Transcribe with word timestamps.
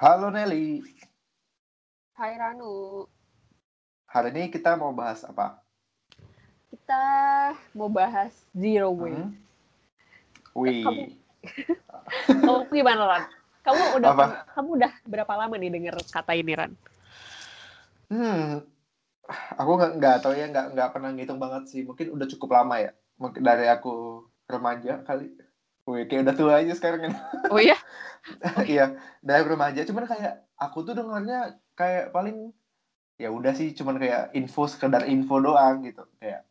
Halo 0.00 0.32
Nelly. 0.32 0.80
Hai 2.16 2.32
Ranu. 2.40 3.04
Hari 4.08 4.32
ini 4.32 4.48
kita 4.48 4.72
mau 4.72 4.96
bahas 4.96 5.20
apa? 5.28 5.60
Kita 6.72 7.04
mau 7.76 7.92
bahas 7.92 8.32
zero 8.56 8.96
waste. 8.96 9.20
Hmm? 9.20 9.28
Wih. 10.56 10.80
Kamu- 12.32 12.40
Kamu 12.48 12.58
gimana 12.72 13.02
Ran? 13.04 13.24
Kamu 13.60 13.82
udah 14.00 14.08
Apa? 14.16 14.24
kamu 14.56 14.68
udah 14.80 14.92
berapa 15.04 15.32
lama 15.36 15.60
nih 15.60 15.68
denger 15.68 16.00
kata 16.08 16.32
ini 16.32 16.52
Ran? 16.56 16.72
Hmm. 18.08 18.64
Aku 19.60 19.70
nggak 19.76 20.00
nggak 20.00 20.16
tahu 20.24 20.32
ya 20.32 20.48
nggak 20.48 20.80
nggak 20.80 20.90
pernah 20.96 21.12
ngitung 21.12 21.36
banget 21.36 21.68
sih. 21.68 21.84
Mungkin 21.84 22.16
udah 22.16 22.24
cukup 22.24 22.56
lama 22.56 22.80
ya. 22.80 22.96
Mungkin 23.20 23.44
dari 23.44 23.68
aku 23.68 24.24
remaja 24.48 25.04
kali. 25.04 25.28
Wih, 25.90 26.06
kayak 26.06 26.22
udah 26.30 26.34
tua 26.38 26.52
aja 26.62 26.72
sekarang 26.72 27.10
kan. 27.10 27.12
Oh 27.50 27.58
iya? 27.58 27.74
Iya, 28.68 28.94
dari 29.24 29.42
remaja. 29.42 29.80
Cuman 29.82 30.06
kayak 30.06 30.46
aku 30.54 30.84
tuh 30.84 30.94
dengarnya 30.94 31.56
kayak 31.74 32.14
paling 32.14 32.52
ya 33.16 33.28
udah 33.28 33.52
sih 33.52 33.72
cuman 33.74 33.98
kayak 33.98 34.30
info 34.32 34.68
sekedar 34.70 35.08
info 35.08 35.40
doang 35.40 35.82
gitu. 35.82 36.06
Kayak 36.20 36.46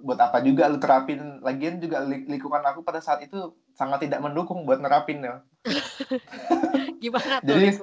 buat 0.00 0.18
apa 0.18 0.40
juga 0.40 0.66
lu 0.66 0.80
terapin. 0.80 1.38
Lagian 1.44 1.78
juga 1.78 2.02
li- 2.02 2.26
lingkungan 2.26 2.64
aku 2.64 2.82
pada 2.82 2.98
saat 2.98 3.22
itu 3.22 3.36
sangat 3.76 4.08
tidak 4.08 4.24
mendukung 4.24 4.64
buat 4.64 4.80
nerapin 4.80 5.22
ya. 5.22 5.44
Gimana 7.02 7.38
tuh? 7.40 7.46
Jadi- 7.46 7.78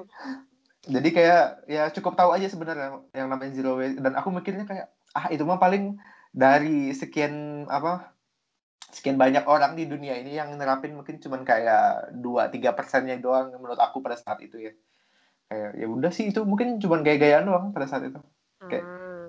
jadi 0.81 1.09
kayak 1.13 1.43
ya 1.69 1.83
cukup 1.93 2.17
tahu 2.17 2.33
aja 2.33 2.49
sebenarnya 2.49 3.05
yang 3.13 3.29
namanya 3.29 3.53
zero 3.53 3.77
waste 3.77 4.01
dan 4.01 4.17
aku 4.17 4.33
mikirnya 4.33 4.65
kayak 4.65 4.89
ah 5.13 5.29
itu 5.29 5.45
mah 5.45 5.61
paling 5.61 6.01
dari 6.33 6.89
sekian 6.89 7.63
apa 7.69 8.09
sekian 8.91 9.15
banyak 9.15 9.43
orang 9.43 9.73
di 9.73 9.87
dunia 9.87 10.15
ini 10.15 10.35
yang 10.35 10.51
nerapin 10.53 10.91
mungkin 10.91 11.17
cuman 11.17 11.41
kayak 11.41 12.11
dua 12.13 12.47
tiga 12.47 12.71
persennya 12.71 13.15
doang 13.17 13.51
menurut 13.51 13.79
aku 13.79 13.99
pada 13.99 14.15
saat 14.15 14.39
itu 14.39 14.59
ya 14.59 14.73
kayak 15.47 15.75
ya 15.75 15.87
udah 15.87 16.11
sih 16.11 16.27
itu 16.27 16.43
mungkin 16.43 16.75
cuman 16.77 16.99
gaya-gayaan 17.01 17.43
doang 17.43 17.65
pada 17.71 17.87
saat 17.87 18.03
itu 18.05 18.19
kayak- 18.61 18.83
Ah. 18.83 19.27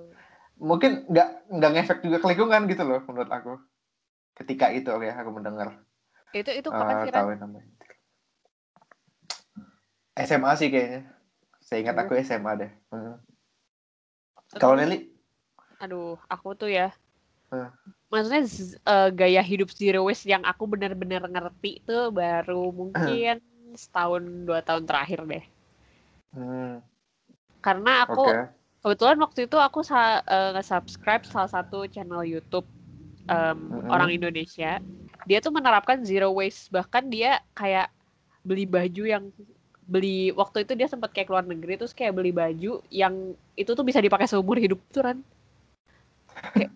mungkin 0.55 1.07
nggak 1.07 1.27
nggak 1.49 1.71
ngefek 1.73 1.99
juga 1.99 2.17
ke 2.19 2.27
lingkungan 2.27 2.61
gitu 2.67 2.83
loh 2.83 2.99
menurut 3.03 3.27
aku 3.27 3.53
ketika 4.35 4.69
itu 4.69 4.91
ya 4.91 5.13
aku 5.15 5.31
mendengar 5.31 5.79
Itu 6.31 6.49
itu 6.49 6.67
eh, 6.67 6.73
kapan 6.73 6.95
Ran? 7.01 7.13
tahu 7.13 7.29
namanya 7.35 7.69
SMA 10.15 10.51
sih 10.53 10.69
kayaknya 10.69 11.01
saya 11.59 11.81
ingat 11.81 11.95
Hmm. 11.95 12.03
aku 12.03 12.13
SMA 12.19 12.51
deh 12.57 12.71
Hmm. 12.89 13.17
Kalau 14.53 14.77
Nelly, 14.77 15.09
Aduh, 15.81 16.15
aku 16.29 16.53
tuh 16.53 16.69
ya. 16.69 16.93
Hmm. 17.53 17.67
Maksudnya 18.11 18.41
eh, 18.93 19.09
gaya 19.19 19.41
hidup 19.51 19.69
zero 19.79 19.99
waste 20.07 20.25
yang 20.33 20.43
aku 20.51 20.63
benar-benar 20.73 21.23
ngerti 21.33 21.71
tuh 21.87 22.03
baru 22.19 22.63
mungkin 22.79 23.35
setahun 23.83 24.23
dua 24.47 24.59
tahun 24.67 24.83
terakhir 24.89 25.19
deh. 25.31 25.43
hmm, 26.33 26.83
Karena 27.63 28.03
aku 28.05 28.35
kebetulan 28.83 29.17
waktu 29.23 29.39
itu 29.47 29.57
aku 29.67 29.79
sa- 29.87 30.23
eh, 30.27 30.49
nge-subscribe 30.55 31.23
salah 31.23 31.49
satu 31.55 31.87
channel 31.93 32.23
YouTube 32.27 32.67
em, 33.31 33.59
Mm-mm. 33.71 33.85
orang 33.93 34.09
Indonesia. 34.17 34.79
Dia 35.29 35.39
tuh 35.45 35.53
menerapkan 35.55 36.03
zero 36.03 36.29
waste, 36.35 36.69
bahkan 36.75 37.07
dia 37.07 37.39
kayak 37.55 37.87
beli 38.47 38.65
baju 38.67 39.03
yang 39.07 39.25
beli 39.83 40.31
waktu 40.35 40.63
itu 40.67 40.73
dia 40.79 40.87
sempat 40.91 41.11
kayak 41.15 41.27
keluar 41.31 41.45
negeri 41.47 41.75
terus 41.79 41.93
kayak 41.95 42.15
beli 42.17 42.31
baju 42.35 42.79
yang 42.91 43.35
itu 43.59 43.71
tuh 43.77 43.85
bisa 43.85 43.99
dipakai 44.03 44.27
seumur 44.31 44.57
hidup 44.59 44.79
tuh. 44.91 45.03
Kayak, 46.53 46.71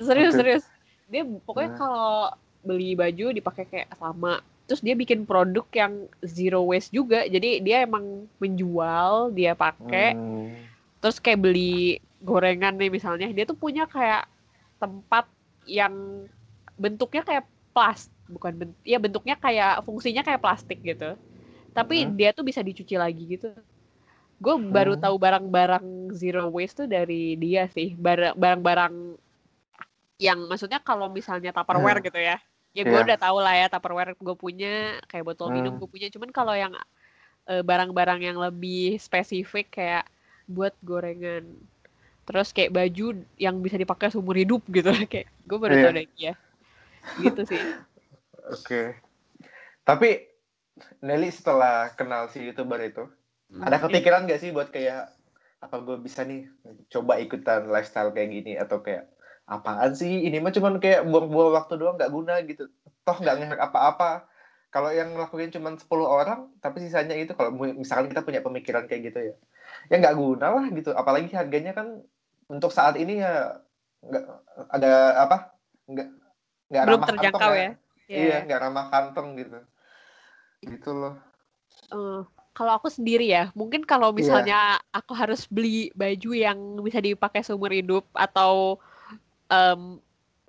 serius 0.00 0.32
Oke. 0.32 0.40
serius. 0.40 0.64
Dia 1.06 1.22
pokoknya 1.22 1.70
Hmm. 1.70 1.80
kalau 1.80 2.12
beli 2.60 2.92
baju 2.92 3.26
dipakai 3.30 3.64
kayak 3.64 3.88
lama. 3.96 4.38
Terus 4.64 4.80
dia 4.80 4.94
bikin 4.94 5.24
produk 5.24 5.66
yang 5.72 5.92
zero 6.22 6.62
waste 6.62 6.90
juga. 6.90 7.24
Jadi 7.24 7.58
dia 7.60 7.82
emang 7.82 8.24
menjual, 8.38 9.32
dia 9.32 9.52
pakai 9.52 10.14
Hmm, 10.14 10.54
terus 11.00 11.16
kayak 11.16 11.40
beli 11.40 11.98
gorengan 12.20 12.76
nih 12.76 12.92
misalnya 12.92 13.26
dia 13.26 13.42
tuh 13.42 13.56
punya 13.56 13.84
kayak 13.84 14.28
tempat 14.76 15.24
yang 15.64 16.24
bentuknya 16.76 17.24
kayak 17.24 17.44
plastik 17.72 18.12
bukan 18.28 18.52
bentuk 18.54 18.78
ya 18.84 18.98
bentuknya 19.00 19.34
kayak 19.34 19.80
fungsinya 19.82 20.20
kayak 20.20 20.38
plastik 20.38 20.78
gitu 20.80 21.16
tapi 21.72 22.04
Mhm. 22.04 22.14
dia 22.14 22.30
tuh 22.30 22.44
bisa 22.44 22.60
dicuci 22.60 22.94
lagi 22.94 23.24
gitu 23.26 23.50
gue 24.36 24.54
baru 24.68 24.94
Hmm. 24.96 25.02
tahu 25.02 25.16
barang-barang 25.16 25.86
zero 26.12 26.46
waste 26.48 26.84
tuh 26.84 26.88
dari 26.88 27.34
dia 27.34 27.64
sih 27.68 27.96
Barang- 27.96 28.36
barang-barang 28.36 28.94
yang 30.20 30.44
maksudnya 30.44 30.84
kalau 30.84 31.08
misalnya 31.08 31.50
tupperware 31.50 31.98
Hmm. 31.98 32.06
gitu 32.06 32.20
ya 32.20 32.36
ya 32.70 32.82
gue 32.86 32.92
Iya. 32.92 33.06
udah 33.08 33.18
tahu 33.18 33.38
lah 33.40 33.54
ya 33.56 33.66
tupperware 33.66 34.14
gue 34.14 34.36
punya 34.36 35.00
kayak 35.08 35.24
botol 35.26 35.48
minum 35.50 35.74
Hmm. 35.74 35.80
gue 35.82 35.88
punya 35.88 36.06
cuman 36.12 36.30
kalau 36.30 36.52
yang 36.54 36.76
eh, 37.48 37.64
barang-barang 37.64 38.20
yang 38.22 38.38
lebih 38.38 39.00
spesifik 39.00 39.72
kayak 39.72 40.04
buat 40.46 40.76
gorengan 40.84 41.48
terus 42.22 42.54
kayak 42.54 42.70
baju 42.70 43.26
yang 43.34 43.58
bisa 43.58 43.74
dipakai 43.74 44.12
seumur 44.12 44.38
hidup 44.38 44.62
gitu 44.70 44.86
kayak 45.10 45.26
gue 45.48 45.58
baru 45.58 45.74
Iya. 45.74 45.82
tahu 45.82 45.92
dari 45.96 46.08
dia 46.14 46.32
gitu 47.18 47.42
sih 47.42 47.58
Oke. 48.50 48.94
Tapi 49.82 50.30
Nelly 51.02 51.28
setelah 51.28 51.90
kenal 51.92 52.30
si 52.30 52.40
youtuber 52.40 52.78
itu, 52.80 53.04
ada 53.52 53.76
kepikiran 53.76 54.24
gak 54.24 54.38
sih 54.38 54.54
buat 54.54 54.70
kayak 54.70 55.10
apa 55.58 55.76
gue 55.82 55.98
bisa 55.98 56.22
nih 56.22 56.46
coba 56.88 57.18
ikutan 57.18 57.66
lifestyle 57.66 58.14
kayak 58.14 58.30
gini 58.30 58.54
atau 58.54 58.80
kayak 58.80 59.09
apaan 59.50 59.92
sih? 59.98 60.30
Ini 60.30 60.38
mah 60.38 60.54
cuman 60.54 60.78
kayak 60.78 61.02
buang-buang 61.10 61.58
waktu 61.58 61.74
doang 61.74 61.98
nggak 61.98 62.12
guna 62.14 62.38
gitu. 62.46 62.70
Toh 63.02 63.16
nggak 63.18 63.36
ngefek 63.42 63.60
apa-apa. 63.60 64.30
Kalau 64.70 64.94
yang 64.94 65.18
ngelakuin 65.18 65.50
cuman 65.50 65.74
10 65.74 66.06
orang 66.06 66.54
tapi 66.62 66.78
sisanya 66.78 67.18
itu 67.18 67.34
kalau 67.34 67.50
misalkan 67.58 68.06
kita 68.06 68.22
punya 68.22 68.38
pemikiran 68.38 68.86
kayak 68.86 69.10
gitu 69.10 69.18
ya 69.18 69.34
ya 69.90 69.94
nggak 69.98 70.14
guna 70.14 70.46
lah 70.54 70.66
gitu. 70.70 70.94
Apalagi 70.94 71.34
harganya 71.34 71.74
kan 71.74 71.98
untuk 72.46 72.70
saat 72.70 72.94
ini 72.94 73.18
ya 73.18 73.58
nggak 74.00 74.24
ada 74.70 74.92
apa 75.26 75.36
nggak 75.90 76.08
nggak 76.70 76.84
belum 76.86 77.00
ramah 77.02 77.08
terjangkau 77.10 77.40
kantong 77.42 77.58
ya? 77.58 77.70
Iya 78.06 78.36
nggak 78.46 78.60
ramah 78.62 78.86
kantong 78.94 79.28
gitu. 79.42 79.58
Gitu 80.62 80.90
loh. 80.94 81.14
Eh, 81.90 82.22
kalau 82.54 82.72
aku 82.76 82.90
sendiri 82.90 83.30
ya, 83.30 83.50
mungkin 83.54 83.86
kalau 83.86 84.10
misalnya 84.10 84.82
aku 84.90 85.14
harus 85.14 85.46
beli 85.46 85.94
baju 85.94 86.30
yang 86.34 86.58
bisa 86.82 86.98
dipakai 86.98 87.46
seumur 87.46 87.70
hidup 87.70 88.04
atau 88.14 88.82
em, 89.50 89.82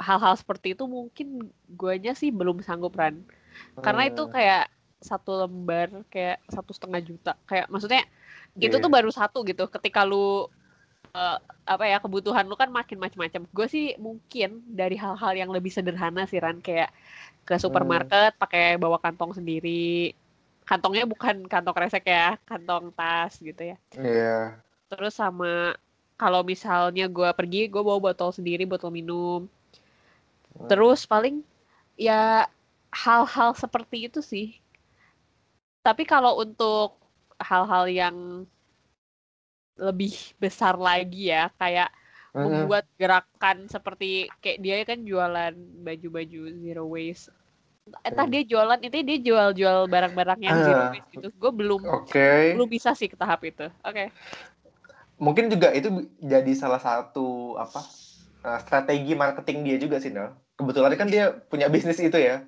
hal-hal 0.02 0.36
seperti 0.42 0.74
itu, 0.76 0.84
mungkin 0.90 1.28
guanya 1.80 2.14
sih 2.18 2.30
belum 2.34 2.58
sanggup 2.68 2.94
Ran. 2.98 3.16
Karena 3.84 4.08
itu 4.10 4.22
Hmm, 4.22 4.36
kayak 4.36 4.70
satu 5.02 5.32
lembar 5.46 5.90
kayak 6.14 6.38
satu 6.50 6.72
setengah 6.78 7.02
juta. 7.04 7.32
Kayak 7.50 7.68
maksudnya 7.74 8.04
itu 8.62 8.76
Iya. 8.76 8.82
tuh 8.84 8.92
baru 8.92 9.10
satu 9.14 9.44
gitu. 9.50 9.64
Ketika 9.70 10.02
lu 10.08 10.50
eh, 11.16 11.38
apa 11.74 11.84
ya 11.92 11.98
kebutuhan 12.04 12.46
lu 12.50 12.56
kan 12.62 12.70
makin 12.72 12.98
macam-macam. 13.04 13.42
Gue 13.58 13.68
sih 13.72 13.86
mungkin 14.00 14.50
dari 14.80 14.96
hal-hal 15.00 15.34
yang 15.42 15.52
lebih 15.56 15.72
sederhana 15.74 16.22
sih 16.30 16.40
Ran, 16.44 16.60
kayak 16.68 16.90
ke 17.48 17.56
supermarket 17.64 18.32
pakai 18.42 18.78
bawa 18.84 18.98
kantong 19.04 19.34
sendiri. 19.40 20.14
Kantongnya 20.70 21.06
bukan 21.10 21.46
kantong 21.52 21.76
kresek 21.78 22.06
ya, 22.08 22.38
kantong 22.50 22.94
tas 22.98 23.34
gitu 23.42 23.62
ya. 23.76 23.78
iya 23.96 24.62
Terus 24.90 25.14
sama 25.16 25.76
kalau 26.22 26.42
misalnya 26.52 27.06
gue 27.18 27.30
pergi, 27.40 27.62
gue 27.74 27.82
bawa 27.88 28.00
botol 28.08 28.30
sendiri, 28.38 28.64
botol 28.70 28.92
minum. 28.94 29.42
Hmm. 30.56 30.68
Terus 30.70 31.00
paling 31.12 31.36
ya 31.98 32.46
hal-hal 32.94 33.50
seperti 33.58 33.98
itu 34.08 34.20
sih. 34.32 34.48
Tapi 35.86 36.04
kalau 36.06 36.34
untuk 36.46 37.02
hal-hal 37.42 37.86
yang 37.90 38.18
lebih 39.82 40.14
besar 40.38 40.78
lagi 40.78 41.34
ya, 41.34 41.50
kayak 41.58 41.90
membuat 42.38 42.86
gerakan 43.02 43.66
seperti 43.68 44.30
kayak 44.40 44.60
dia 44.64 44.76
kan 44.86 45.00
jualan 45.10 45.54
baju-baju 45.86 46.42
zero 46.62 46.84
waste. 46.86 47.34
Entah 48.06 48.30
Hmm. 48.30 48.34
dia 48.34 48.44
jualan, 48.46 48.80
itu 48.86 48.96
dia 49.04 49.18
jual-jual 49.20 49.78
barang-barang 49.90 50.40
yang 50.40 50.58
zero 50.62 50.84
waste 50.94 51.10
gitu. 51.12 51.28
Gue 51.34 51.52
belum 51.52 51.82
Oke. 51.82 52.54
belum 52.56 52.70
bisa 52.70 52.94
sih 52.94 53.10
ke 53.10 53.18
tahap 53.18 53.42
itu. 53.44 53.68
Oke. 53.82 54.14
Mungkin 55.22 55.54
juga 55.54 55.70
itu 55.70 56.10
jadi 56.18 56.52
salah 56.58 56.82
satu 56.82 57.54
apa 57.62 57.86
uh, 58.42 58.60
strategi 58.66 59.14
marketing 59.14 59.58
dia 59.62 59.78
juga 59.78 60.02
sih, 60.02 60.10
Nel. 60.10 60.34
Kebetulan 60.58 60.98
kan 60.98 61.08
dia 61.08 61.30
punya 61.46 61.70
bisnis 61.70 62.02
itu 62.02 62.18
ya. 62.18 62.42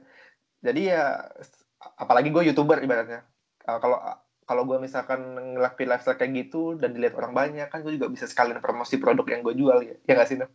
Jadi 0.66 0.90
ya 0.90 1.30
apalagi 2.02 2.34
gue 2.34 2.50
youtuber 2.50 2.82
ibaratnya. 2.82 3.22
Uh, 3.70 3.78
kalau 3.78 4.02
kalau 4.44 4.66
gue 4.66 4.82
misalkan 4.82 5.22
ngelakuin 5.56 5.88
lifestyle 5.88 6.18
kayak 6.18 6.34
gitu 6.50 6.76
dan 6.76 6.92
dilihat 6.98 7.16
orang 7.16 7.32
banyak 7.32 7.70
kan 7.70 7.86
gue 7.86 7.94
juga 7.96 8.10
bisa 8.10 8.26
sekalian 8.26 8.60
promosi 8.60 8.98
produk 8.98 9.24
yang 9.30 9.46
gue 9.46 9.54
jual 9.54 9.80
ya. 9.86 9.96
Ya 10.10 10.14
nggak 10.18 10.28
sih, 10.28 10.38
Nel? 10.42 10.50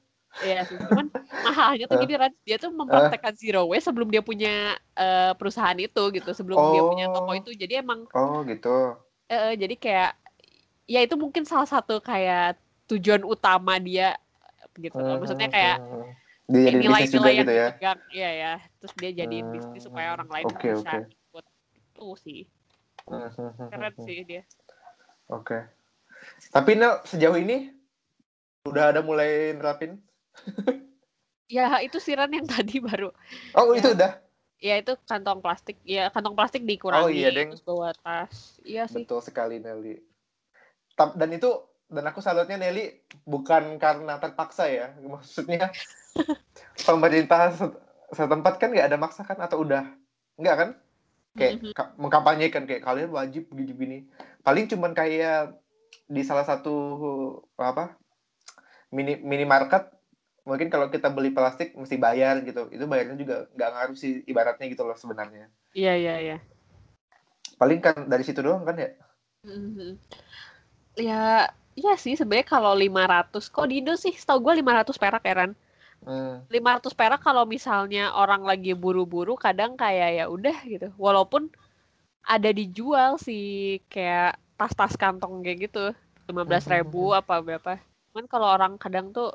Iya 0.45 0.61
sih, 0.69 0.77
cuman 0.77 1.09
mahalnya 1.41 1.89
tuh 1.89 1.97
Eh. 1.99 2.03
gini 2.05 2.15
Ran, 2.21 2.33
dia 2.45 2.61
tuh 2.61 2.69
mempraktekkan 2.69 3.33
zero 3.35 3.65
waste 3.65 3.89
sebelum 3.89 4.13
dia 4.13 4.21
punya 4.21 4.77
eh, 4.93 5.33
perusahaan 5.35 5.75
itu 5.81 6.03
gitu, 6.13 6.31
sebelum 6.37 6.59
dia 6.75 6.83
punya 6.85 7.07
toko 7.09 7.33
Oh. 7.33 7.39
itu. 7.39 7.51
Jadi 7.57 7.81
emang 7.81 8.05
Oh, 8.13 8.45
gitu. 8.45 8.93
eh, 9.33 9.35
eh, 9.35 9.53
jadi 9.57 9.75
kayak 9.81 10.13
ya 10.89 11.05
itu 11.05 11.15
mungkin 11.21 11.45
salah 11.45 11.69
satu 11.69 12.01
kayak 12.01 12.57
tujuan 12.89 13.21
utama 13.23 13.77
dia 13.77 14.17
gitu. 14.81 14.97
Maksudnya 14.97 15.53
kayak 15.53 15.77
Hmm. 15.79 16.09
dia 16.49 16.61
kayak 16.65 16.73
jadi 16.73 16.87
bisnis 16.89 17.13
juga 17.13 17.29
nilai-nilai 17.29 17.29
yang 17.29 17.39
gitu 17.45 17.53
ya. 17.53 17.69
dipegang, 17.69 17.99
iya 18.09 18.31
ya. 18.33 18.53
Terus 18.81 18.93
dia 18.97 19.11
jadiin 19.13 19.45
Hmm, 19.45 19.55
bisnis 19.55 19.83
supaya 19.85 20.09
orang 20.17 20.29
lain 20.33 20.45
oke, 20.49 20.57
bisa 20.65 20.91
oke. 20.97 20.99
ikut 21.13 21.47
itu 21.77 22.09
sih. 22.25 22.41
Hmm, 23.05 23.29
hmm, 23.29 23.51
hmm, 23.53 23.69
Keren 23.69 23.95
hmm. 23.95 24.05
sih 24.09 24.19
dia. 24.25 24.43
Oke. 25.29 25.59
Tapi 26.51 26.71
Nel, 26.75 27.05
sejauh 27.05 27.37
ini 27.37 27.69
udah 28.65 28.97
ada 28.97 29.01
mulai 29.05 29.53
nerapin? 29.53 30.01
Ya 31.49 31.81
itu 31.85 32.01
siran 32.01 32.33
yang 32.33 32.49
tadi 32.57 32.81
baru. 32.81 33.13
Oh, 33.53 33.77
Ya. 33.77 33.81
itu 33.85 33.89
udah. 33.93 34.13
Ya 34.59 34.75
itu 34.81 34.93
kantong 35.05 35.39
plastik. 35.45 35.77
Ya 35.85 36.09
kantong 36.11 36.35
plastik 36.35 36.65
dikurangi 36.65 37.05
Oh, 37.05 37.13
iya, 37.13 37.29
Deng. 37.31 37.53
terus 37.53 37.63
bawa 37.63 37.93
tas. 37.93 38.59
Iya 38.65 38.89
sih. 38.89 39.05
Betul 39.05 39.21
sekali 39.21 39.61
Nelly. 39.61 40.01
Dan 40.99 41.31
itu 41.31 41.51
dan 41.89 42.05
aku 42.05 42.21
salutnya 42.21 42.61
Nelly 42.61 43.01
bukan 43.25 43.79
karena 43.79 44.19
terpaksa 44.19 44.67
ya. 44.69 44.93
Maksudnya 44.99 45.71
pemerintah 46.89 47.55
set- 47.55 47.81
setempat 48.13 48.59
kan 48.59 48.75
nggak 48.75 48.89
ada 48.91 48.99
maksa 48.99 49.23
kan 49.23 49.39
atau 49.39 49.63
udah 49.63 49.87
nggak 50.37 50.57
kan? 50.59 50.71
Kayak 51.39 51.55
Mhm. 51.63 51.71
ka- 51.73 51.95
mengkampanyekan 51.95 52.67
kayak 52.67 52.83
kalian 52.83 53.15
wajib 53.15 53.47
gini-gini. 53.55 54.11
Paling 54.43 54.67
cuman 54.67 54.93
kayak 54.93 55.55
di 56.09 56.25
salah 56.25 56.45
satu 56.45 56.75
apa 57.57 57.95
mini 58.93 59.21
minimarket 59.21 59.93
mungkin 60.49 60.73
kalau 60.73 60.89
kita 60.89 61.13
beli 61.13 61.31
plastik 61.31 61.77
mesti 61.77 61.95
bayar 62.01 62.43
gitu. 62.43 62.67
Itu 62.75 62.89
bayarnya 62.91 63.15
juga 63.15 63.47
nggak 63.55 63.71
ngaruh 63.71 63.97
sih 63.97 64.25
ibaratnya 64.27 64.67
gitu 64.67 64.83
loh 64.83 64.97
sebenarnya. 64.99 65.47
Iya 65.77 65.95
iya 65.95 66.15
iya. 66.19 66.37
Paling 67.61 67.81
kan 67.85 68.09
dari 68.09 68.25
situ 68.25 68.41
doang 68.43 68.65
kan 68.65 68.77
ya? 68.81 68.91
Mhm. 69.47 70.01
Ya 70.99 71.47
ya 71.79 71.95
sih 71.95 72.19
sebenarnya 72.19 72.59
kalau 72.59 72.75
500 72.75 73.47
kok 73.47 73.67
di 73.71 73.79
Indo 73.79 73.95
sih 73.95 74.11
setahu 74.11 74.51
gue 74.51 74.59
500 74.59 74.99
perak 74.99 75.23
ya 75.23 75.35
Ran. 75.45 75.53
Hmm. 76.03 76.43
500 76.51 76.95
perak 76.95 77.21
kalau 77.23 77.47
misalnya 77.47 78.15
orang 78.15 78.43
lagi 78.43 78.75
buru-buru 78.75 79.39
kadang 79.39 79.79
kayak 79.79 80.11
ya 80.19 80.25
udah 80.27 80.57
gitu. 80.67 80.89
Walaupun 80.99 81.51
ada 82.27 82.51
dijual 82.51 83.17
sih 83.23 83.79
kayak 83.87 84.37
tas-tas 84.59 84.99
kantong 84.99 85.41
kayak 85.47 85.71
gitu. 85.71 85.95
15.000 86.29 86.69
ribu 86.83 87.15
apa 87.15 87.41
berapa. 87.41 87.79
Cuman 88.13 88.27
kalau 88.29 88.49
orang 88.53 88.75
kadang 88.77 89.15
tuh 89.15 89.33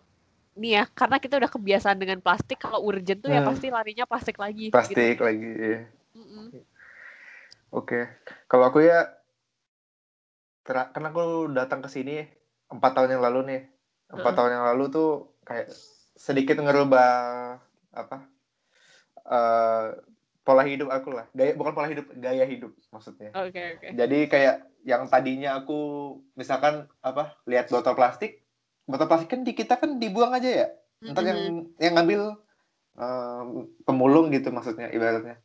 nih 0.54 0.77
ya 0.77 0.83
karena 0.94 1.18
kita 1.18 1.42
udah 1.42 1.50
kebiasaan 1.50 1.98
dengan 1.98 2.21
plastik 2.21 2.62
kalau 2.62 2.83
urgent 2.86 3.24
tuh 3.25 3.33
ya 3.33 3.42
Hmm. 3.42 3.50
pasti 3.50 3.68
larinya 3.74 4.06
plastik 4.06 4.38
lagi 4.38 4.69
Plastik 4.69 5.18
gitu. 5.18 5.25
lagi. 5.25 5.50
iya. 5.57 5.80
Mm-mm. 6.13 6.45
Oke, 7.74 8.06
kalau 8.45 8.69
aku 8.69 8.86
ya, 8.86 9.09
karena 10.68 11.07
aku 11.12 11.51
datang 11.51 11.83
ke 11.83 11.89
sini 11.92 12.24
empat 12.71 12.92
tahun 12.95 13.19
yang 13.19 13.24
lalu 13.24 13.39
nih, 13.50 13.62
empat 14.12 14.24
Heeh. 14.24 14.36
tahun 14.38 14.51
yang 14.56 14.65
lalu 14.74 14.83
tuh 14.89 15.10
kayak 15.44 15.68
sedikit 16.15 16.57
ngerubah 16.63 17.12
apa 17.94 18.18
eh, 19.27 19.88
pola 20.44 20.63
hidup 20.68 20.89
aku 20.92 21.10
lah, 21.15 21.25
gaya 21.31 21.56
bukan 21.56 21.74
pola 21.75 21.88
hidup, 21.88 22.06
gaya 22.19 22.44
hidup 22.44 22.71
maksudnya. 22.92 23.31
Oke 23.31 23.62
oke. 23.77 23.88
Jadi 23.95 24.19
kayak 24.27 24.56
yang 24.83 25.07
tadinya 25.07 25.63
aku 25.63 25.80
misalkan 26.36 26.88
apa 27.00 27.39
lihat 27.48 27.71
botol 27.71 27.95
plastik, 27.95 28.44
botol 28.83 29.07
plastik 29.07 29.31
kan 29.31 29.42
di 29.48 29.56
kita 29.56 29.80
kan 29.80 30.00
dibuang 30.00 30.36
aja 30.36 30.50
ya, 30.50 30.68
ntar 31.07 31.24
yang 31.24 31.39
Mm-mm. 31.39 31.80
yang 31.80 31.94
ngambil 31.95 32.21
em, 33.00 33.48
pemulung 33.88 34.27
gitu 34.36 34.51
maksudnya 34.51 34.92
ibaratnya. 34.92 35.39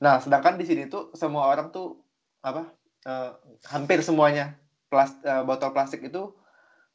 Nah, 0.00 0.20
sedangkan 0.20 0.56
di 0.60 0.64
sini 0.64 0.82
tuh 0.88 1.12
semua 1.14 1.48
orang 1.52 1.68
tuh 1.68 2.00
apa 2.40 2.72
eh, 3.04 3.30
hampir 3.70 4.00
semuanya 4.00 4.56
plas, 4.88 5.16
eh, 5.24 5.42
botol 5.44 5.72
plastik 5.76 6.04
itu 6.04 6.32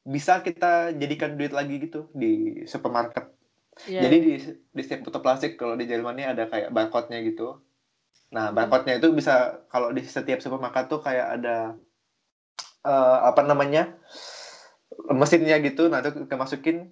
bisa 0.06 0.42
kita 0.42 0.96
jadikan 0.98 1.38
duit 1.38 1.54
lagi 1.54 1.78
gitu 1.78 2.10
di 2.16 2.64
supermarket. 2.66 3.30
Iya, 3.88 4.08
Jadi 4.08 4.16
iya. 4.18 4.26
di, 4.26 4.34
di 4.76 4.82
setiap 4.84 5.08
botol 5.08 5.24
plastik 5.24 5.56
kalau 5.56 5.78
di 5.80 5.86
Jerman 5.88 6.20
ini 6.20 6.26
ada 6.28 6.50
kayak 6.50 6.74
barcode-nya 6.74 7.20
gitu. 7.24 7.64
Nah, 8.34 8.52
barcode-nya 8.52 9.00
itu 9.00 9.10
bisa 9.16 9.64
kalau 9.72 9.90
di 9.94 10.04
setiap 10.04 10.44
supermarket 10.44 10.92
tuh 10.92 11.00
kayak 11.00 11.40
ada 11.40 11.58
eh, 12.84 13.18
apa 13.24 13.42
namanya? 13.46 13.96
mesinnya 15.10 15.58
gitu. 15.64 15.88
Nah, 15.90 16.04
itu 16.04 16.28
kita 16.28 16.36
masukin 16.38 16.92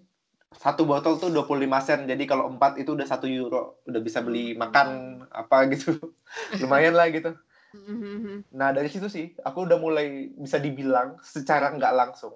satu 0.56 0.88
botol 0.88 1.20
tuh 1.20 1.30
25 1.30 1.80
sen. 1.84 2.08
Jadi 2.08 2.24
kalau 2.26 2.50
empat 2.50 2.80
itu 2.80 2.96
udah 2.96 3.06
satu 3.06 3.28
euro, 3.28 3.84
udah 3.86 4.02
bisa 4.02 4.24
beli 4.24 4.56
makan 4.56 5.22
apa 5.30 5.68
gitu. 5.70 5.98
Lumayan 6.62 6.96
lah 6.96 7.12
gitu. 7.12 7.36
Mhm. 7.86 8.44
Nah, 8.58 8.70
dari 8.74 8.90
situ 8.90 9.08
sih 9.12 9.36
aku 9.46 9.68
udah 9.68 9.78
mulai 9.78 10.34
bisa 10.34 10.58
dibilang 10.58 11.20
secara 11.22 11.74
nggak 11.76 11.94
langsung 11.94 12.34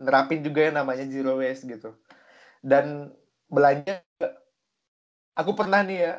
nerapin 0.00 0.42
juga 0.42 0.66
yang 0.70 0.76
namanya 0.82 1.06
zero 1.06 1.38
waste 1.38 1.70
gitu. 1.70 1.94
Dan 2.64 3.14
belanja 3.46 4.02
aku 5.36 5.52
pernah 5.54 5.80
nih 5.86 5.98
ya 6.08 6.14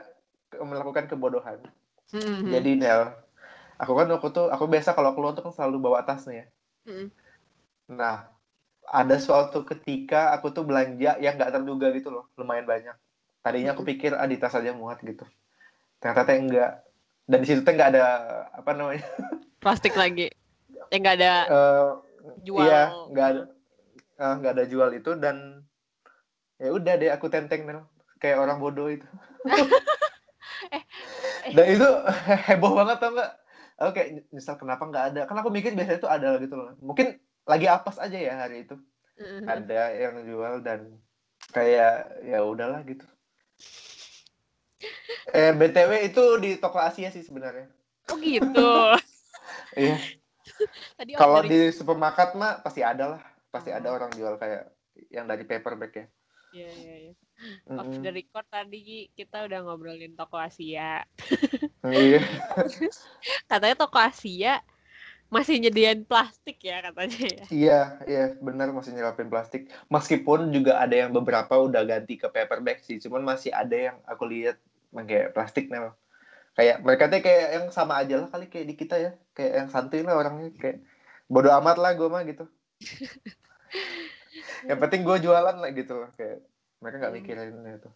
melakukan 0.63 1.05
kebodohan. 1.11 1.59
Mhm. 2.13 2.47
Jadi 2.53 2.71
Nel, 2.79 3.11
aku 3.81 3.93
kan 3.97 4.07
aku 4.11 4.27
tuh 4.31 4.47
aku 4.51 4.65
biasa 4.71 4.95
kalau 4.95 5.11
keluar 5.15 5.33
tuh 5.35 5.43
kan 5.47 5.53
selalu 5.55 5.77
bawa 5.83 5.99
tas 6.07 6.23
nih 6.29 6.37
ya. 6.43 6.45
Mhm. 6.85 7.11
Nah, 7.99 8.29
ada 8.89 9.17
suatu 9.21 9.65
ketika 9.65 10.33
aku 10.35 10.53
tuh 10.55 10.63
belanja 10.65 11.17
yang 11.21 11.35
nggak 11.37 11.53
terduga 11.53 11.87
gitu 11.93 12.09
loh, 12.13 12.25
lumayan 12.39 12.65
banyak. 12.65 12.95
Tadinya 13.45 13.73
aku 13.77 13.85
Mm-mm. 13.85 13.91
pikir 13.93 14.11
ah 14.17 14.25
di 14.25 14.37
tas 14.41 14.55
aja 14.57 14.73
muat 14.73 14.99
gitu. 15.05 15.25
Ternyata 16.01 16.33
enggak. 16.37 16.71
Dan 17.25 17.41
di 17.41 17.47
situ 17.49 17.61
teh 17.65 17.73
nggak 17.73 17.91
ada 17.97 18.05
apa 18.53 18.71
namanya? 18.77 19.05
plastik 19.63 19.97
lagi. 19.97 20.29
Ya 20.93 20.97
nggak 21.01 21.15
ada 21.17 21.33
eh, 21.49 21.89
jual. 22.45 22.61
Iya, 22.61 22.81
nggak 23.09 23.27
ada 23.33 23.41
eh, 24.21 24.33
nggak 24.39 24.53
ada 24.53 24.65
jual 24.69 24.89
itu 24.93 25.11
dan 25.17 25.65
ya 26.61 26.69
udah 26.71 26.93
deh 26.95 27.09
aku 27.11 27.27
tenteng 27.27 27.65
Nel 27.65 27.81
kayak 28.21 28.37
orang 28.37 28.61
bodoh 28.61 28.93
itu. 28.93 29.05
eh. 30.75 30.83
Dan 31.49 31.65
itu 31.73 31.89
heboh 32.53 32.77
banget 32.77 32.97
tau 33.01 33.11
nggak? 33.17 33.31
Aku 33.75 33.91
kayak 33.91 34.09
nyesal 34.29 34.55
kenapa 34.61 34.83
nggak 34.85 35.05
ada. 35.13 35.21
Kan 35.25 35.41
aku 35.41 35.49
mikir 35.49 35.73
biasanya 35.73 35.99
itu 35.99 36.09
ada 36.09 36.29
gitu 36.37 36.55
loh. 36.55 36.77
Mungkin 36.79 37.17
lagi 37.49 37.65
apes 37.65 37.97
aja 37.97 38.17
ya 38.17 38.33
hari 38.37 38.69
itu. 38.69 38.77
Mhm. 39.17 39.49
Ada 39.49 39.81
yang 39.97 40.15
jual 40.29 40.61
dan 40.61 41.01
kayak 41.51 42.21
ya 42.21 42.45
udahlah 42.45 42.85
gitu. 42.85 43.03
Eh 45.33 45.51
BTW 45.51 45.91
itu 46.11 46.23
di 46.41 46.57
toko 46.57 46.77
Asia 46.79 47.09
sih 47.11 47.23
sebenarnya. 47.25 47.67
Oh 48.11 48.17
gitu. 48.19 48.71
Iya. 49.75 49.99
Tadi 50.95 51.11
Kalau 51.19 51.43
di 51.43 51.67
supermarket 51.75 52.31
mah 52.39 52.63
pasti 52.63 52.79
ada 52.79 53.17
lah. 53.17 53.21
Pasti 53.51 53.75
ada 53.75 53.91
Oh. 53.91 53.99
orang 53.99 54.11
jual 54.15 54.39
kayak 54.39 54.71
yang 55.11 55.27
dari 55.27 55.43
paper 55.43 55.75
bag 55.75 55.91
ya. 55.91 56.05
Iya, 56.55 56.69
iya, 56.71 56.95
iya. 57.07 57.13
Off 57.75 57.91
the 57.99 58.11
record 58.15 58.47
tadi 58.47 59.11
kita 59.11 59.43
udah 59.43 59.59
ngobrolin 59.67 60.15
toko 60.15 60.39
Asia. 60.39 61.03
Iya. 61.83 62.23
Katanya 63.51 63.75
toko 63.75 63.99
Asia 63.99 64.63
masih 65.27 65.59
nyediain 65.59 66.05
plastik 66.05 66.61
ya 66.61 66.79
katanya 66.85 67.25
ya. 67.27 67.45
Iya, 67.49 67.79
iya, 68.05 68.23
benar 68.39 68.71
masih 68.71 68.93
nyelapin 68.93 69.27
plastik. 69.27 69.67
Meskipun 69.89 70.53
juga 70.53 70.79
ada 70.79 70.93
yang 70.95 71.11
beberapa 71.11 71.59
udah 71.59 71.81
ganti 71.83 72.15
ke 72.15 72.29
paper 72.29 72.61
bag 72.61 72.79
sih, 72.85 73.01
cuman 73.01 73.25
masih 73.25 73.51
ada 73.51 73.73
yang 73.73 73.97
aku 74.05 74.23
lihat 74.29 74.55
pakai 74.95 75.19
plastik 75.35 75.67
nih. 75.67 75.91
Kayak 76.55 76.77
mereka 76.87 77.03
tuh 77.11 77.19
kayak 77.19 77.47
yang 77.59 77.65
sama 77.75 77.99
aja 77.99 78.15
lah 78.23 78.27
kali 78.31 78.47
kayak 78.47 78.67
di 78.71 78.75
kita 78.79 78.95
ya, 78.95 79.11
kayak 79.35 79.53
yang 79.59 79.69
santuy 79.73 80.01
lah 80.07 80.15
orangnya 80.15 80.55
kayak 80.55 80.87
bodo 81.27 81.49
amat 81.59 81.77
lah 81.83 81.91
gue 81.99 82.07
mah 82.07 82.23
gitu. 82.23 82.45
yang 84.69 84.79
penting 84.81 85.01
gue 85.07 85.17
jualan 85.25 85.55
lah 85.55 85.71
gitu 85.75 85.93
loh 86.05 86.09
kayak 86.17 86.43
mereka 86.81 86.95
nggak 87.01 87.13
Hmm. 87.13 87.19
mikirin 87.19 87.55
itu. 87.77 87.89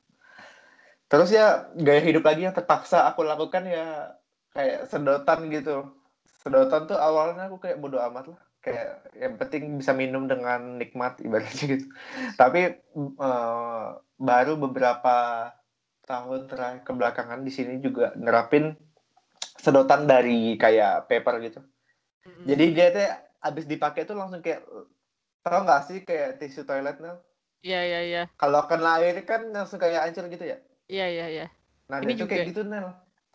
Terus 1.09 1.29
ya 1.33 1.73
gaya 1.73 2.01
hidup 2.05 2.23
lagi 2.25 2.45
yang 2.45 2.53
terpaksa 2.53 3.09
aku 3.09 3.25
lakukan 3.25 3.65
ya 3.65 4.13
kayak 4.53 4.85
sedotan 4.91 5.49
gitu. 5.49 5.89
Sedotan 6.41 6.85
tuh 6.89 6.97
awalnya 6.99 7.49
aku 7.49 7.57
kayak 7.63 7.81
bodo 7.81 7.97
amat 7.99 8.25
lah 8.35 8.41
kayak 8.59 9.15
yang 9.15 9.39
penting 9.39 9.79
bisa 9.79 9.95
minum 9.95 10.27
dengan 10.27 10.77
nikmat 10.77 11.17
ibaratnya 11.23 11.65
gitu. 11.79 11.85
Tapi 12.37 12.59
eh, 12.97 13.87
baru 14.19 14.53
beberapa 14.59 15.15
tahun 16.09 16.49
terakhir 16.49 16.81
kebelakangan 16.89 17.45
di 17.45 17.53
sini 17.53 17.77
juga 17.77 18.17
nerapin 18.17 18.73
sedotan 19.61 20.09
dari 20.09 20.57
kayak 20.57 21.05
paper 21.05 21.37
gitu. 21.45 21.61
Mhm. 22.25 22.43
Jadi 22.49 22.65
dia 22.73 22.87
tuh 22.89 23.05
abis 23.45 23.65
dipakai 23.69 24.09
tuh 24.09 24.17
langsung 24.17 24.41
kayak 24.41 24.65
tau 25.45 25.61
nggak 25.61 25.81
sih 25.85 26.01
kayak 26.01 26.41
tisu 26.41 26.65
toilet 26.65 26.97
Nel? 26.97 27.21
Iya, 27.61 27.81
iya, 27.85 27.99
iya. 28.01 28.23
Kalau 28.41 28.65
kena 28.65 28.97
air 28.97 29.21
kan 29.21 29.53
langsung 29.53 29.77
kayak 29.77 30.09
hancur 30.09 30.25
gitu 30.33 30.49
ya. 30.49 30.57
Iya, 30.89 31.05
iya, 31.13 31.25
iya. 31.29 31.45
Nah, 31.91 32.01
Ini 32.01 32.09
dia 32.09 32.17
tuh 32.17 32.19
juga. 32.25 32.31
kayak 32.33 32.47
gitu 32.49 32.61
Nel. 32.65 32.87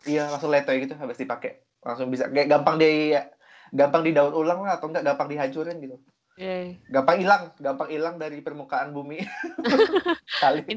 Iya, 0.03 0.23
langsung 0.27 0.51
letoy 0.51 0.83
gitu 0.83 0.93
habis 0.99 1.15
dipakai. 1.15 1.63
Langsung 1.79 2.11
bisa 2.11 2.27
kayak 2.27 2.51
gampang 2.51 2.75
di 2.81 3.15
gampang 3.71 4.03
didaur 4.03 4.35
ulang 4.35 4.67
lah 4.67 4.77
atau 4.77 4.91
enggak 4.91 5.05
gampang 5.07 5.31
dihancurin 5.31 5.79
gitu. 5.79 5.95
Iya. 6.35 6.75
Gampang 6.91 7.17
hilang, 7.23 7.43
gampang 7.57 7.89
hilang 7.89 8.15
dari 8.19 8.43
permukaan 8.43 8.91
bumi. 8.91 9.23
Kali. 10.43 10.67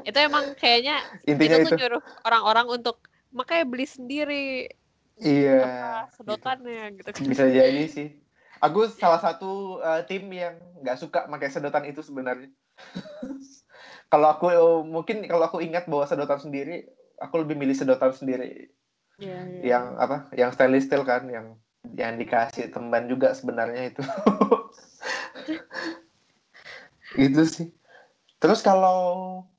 Itu 0.00 0.18
emang 0.18 0.56
kayaknya 0.56 1.04
Intinya 1.28 1.60
itu 1.60 1.68
itu. 1.68 1.70
tuh 1.76 1.78
nyuruh 1.78 2.02
orang-orang 2.24 2.66
untuk 2.80 3.04
makanya 3.28 3.64
beli 3.68 3.84
sendiri 3.84 4.72
Iya. 5.16 5.60
apa 5.64 6.12
sedotannya 6.16 6.96
gitu 6.96 7.08
kan. 7.12 7.24
Bisa 7.28 7.44
jadi 7.48 7.84
sih. 7.88 8.08
Aku 8.64 8.88
salah 8.88 9.20
satu 9.20 9.84
uh, 9.84 10.00
tim 10.08 10.24
yang 10.32 10.56
nggak 10.80 10.96
suka 10.96 11.28
pakai 11.28 11.52
sedotan 11.52 11.84
itu 11.84 12.00
sebenarnya. 12.00 12.48
kalau 14.12 14.32
aku 14.32 14.48
mungkin 14.84 15.28
kalau 15.28 15.44
aku 15.44 15.60
ingat 15.60 15.84
bawa 15.88 16.08
sedotan 16.08 16.40
sendiri, 16.40 16.88
aku 17.20 17.44
lebih 17.44 17.56
milih 17.56 17.76
sedotan 17.76 18.12
sendiri 18.16 18.72
Iya, 19.16 19.38
iya. 19.44 19.60
yang 19.76 19.84
apa? 19.96 20.28
Yang 20.32 20.56
stainless 20.56 20.84
steel 20.88 21.04
kan, 21.04 21.24
yang 21.28 21.56
yang 21.96 22.16
dikasih 22.16 22.68
teman 22.72 23.08
juga 23.08 23.32
sebenarnya 23.32 23.92
itu 23.94 24.02
itu 27.16 27.42
sih 27.48 27.68
terus 28.36 28.60
kalau 28.60 28.98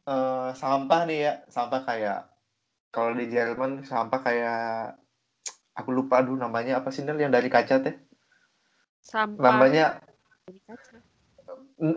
uh, 0.06 0.50
sampah 0.54 1.10
nih 1.10 1.20
ya 1.26 1.34
sampah 1.50 1.82
kayak 1.84 2.20
kalau 2.94 3.14
di 3.14 3.28
Jerman 3.30 3.84
sampah 3.84 4.20
kayak 4.24 4.96
aku 5.78 5.90
lupa 5.94 6.22
dulu 6.26 6.42
namanya 6.42 6.82
apa 6.82 6.90
sih 6.90 7.06
Nel 7.06 7.20
yang 7.20 7.34
dari 7.34 7.50
kaca 7.50 7.82
teh 7.82 7.96
sampah 9.02 9.42
namanya 9.42 10.02
dari 10.48 10.60
kaca. 10.66 10.96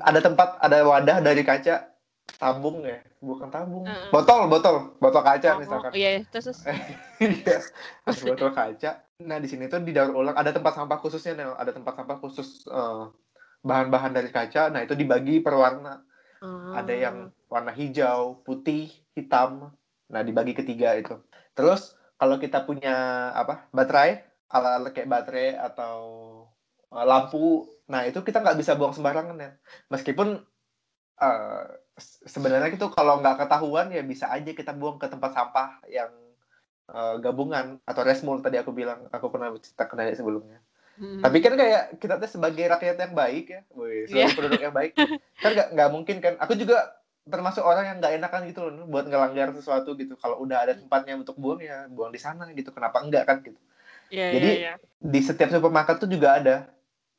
ada 0.04 0.20
tempat 0.20 0.48
ada 0.60 0.78
wadah 0.84 1.16
dari 1.24 1.40
kaca 1.40 1.88
tabung 2.36 2.84
ya 2.84 3.00
bukan 3.20 3.48
tabung 3.52 3.84
Heeh. 3.84 4.08
botol 4.12 4.48
botol 4.48 4.96
botol 4.96 5.22
kaca 5.24 5.56
Oh, 5.56 5.60
misalkan 5.60 5.92
iya, 5.92 6.20
iya. 6.20 6.22
terus. 6.28 6.64
Iya, 7.20 7.60
botol 8.24 8.50
kaca. 8.56 9.04
Nah, 9.20 9.36
di 9.36 9.44
sini 9.44 9.68
tuh 9.68 9.84
di 9.84 9.92
daur 9.92 10.16
ulang 10.16 10.32
ada 10.32 10.48
tempat 10.56 10.72
sampah 10.72 10.96
khususnya, 10.96 11.36
Nel. 11.36 11.52
Ada 11.52 11.76
tempat 11.76 12.00
sampah 12.00 12.16
khusus 12.16 12.64
eh, 12.64 13.02
bahan-bahan 13.64 14.12
dari 14.16 14.30
kaca. 14.32 14.72
Nah, 14.72 14.80
itu 14.84 14.94
dibagi 14.96 15.40
per 15.44 15.54
warna. 15.56 16.00
Ada 16.70 16.94
yang 16.94 17.16
warna 17.50 17.72
hijau, 17.74 18.42
putih, 18.46 18.90
hitam. 19.16 19.74
Nah, 20.12 20.22
dibagi 20.26 20.54
ketiga 20.56 20.94
itu. 20.96 21.18
Terus 21.56 21.94
kalau 22.20 22.36
kita 22.38 22.64
punya 22.68 22.94
apa? 23.34 23.68
Baterai, 23.74 24.22
ala-ala 24.50 24.90
kayak 24.94 25.10
baterai 25.10 25.48
atau 25.58 25.96
eh, 26.94 27.04
lampu. 27.06 27.66
Nah, 27.90 28.06
itu 28.06 28.22
kita 28.22 28.38
nggak 28.42 28.58
bisa 28.60 28.72
buang 28.78 28.94
sembarangan 28.96 29.36
ya. 29.38 29.50
Meskipun 29.92 30.28
eh, 31.20 31.64
se- 31.98 32.24
sebenarnya 32.34 32.70
itu 32.76 32.86
kalau 32.96 33.20
nggak 33.20 33.36
ketahuan 33.46 33.88
ya 33.92 34.02
bisa 34.02 34.26
aja 34.32 34.50
kita 34.60 34.72
buang 34.80 34.96
ke 35.02 35.06
tempat 35.12 35.30
sampah 35.36 35.68
yang 35.90 36.10
eh, 36.90 37.14
gabungan 37.24 37.66
atau 37.90 38.02
resmul 38.08 38.38
tadi 38.44 38.56
aku 38.62 38.72
bilang 38.80 39.06
aku 39.14 39.26
pernah 39.32 39.48
cerita 39.64 39.84
ke 39.90 39.94
Naya 39.98 40.14
sebelumnya. 40.16 40.58
Mm. 41.00 41.24
Tapi 41.24 41.38
kan 41.40 41.52
kayak 41.56 41.82
kita 41.96 42.20
tuh 42.20 42.28
sebagai 42.28 42.64
rakyat 42.68 42.96
yang 43.00 43.14
baik 43.16 43.46
ya, 43.48 43.60
woi, 43.72 44.04
sebagai 44.04 44.20
Iya. 44.20 44.36
penduduk 44.36 44.60
yang 44.60 44.76
baik, 44.76 44.92
kan 45.40 45.50
nggak 45.56 45.68
nggak 45.72 45.90
mungkin 45.96 46.16
kan. 46.20 46.34
Aku 46.36 46.52
juga 46.60 46.92
termasuk 47.24 47.64
orang 47.64 47.84
yang 47.88 47.96
nggak 48.04 48.14
enakan 48.20 48.40
gitu 48.52 48.60
loh, 48.68 48.84
buat 48.84 49.08
ngelanggar 49.08 49.56
sesuatu 49.56 49.96
gitu. 49.96 50.20
Kalau 50.20 50.44
udah 50.44 50.68
ada 50.68 50.72
tempatnya 50.76 51.16
untuk 51.16 51.40
buang 51.40 51.64
ya 51.64 51.88
buang 51.88 52.12
di 52.12 52.20
sana 52.20 52.52
gitu. 52.52 52.68
Kenapa 52.68 53.00
enggak 53.00 53.24
kan 53.24 53.40
gitu? 53.40 53.56
Iya, 54.12 54.26
Jadi, 54.36 54.50
iya, 54.52 54.60
iya. 54.60 54.74
Di 55.00 55.20
setiap 55.24 55.48
supermarket 55.48 55.96
tuh 56.04 56.10
juga 56.12 56.36
ada, 56.36 56.68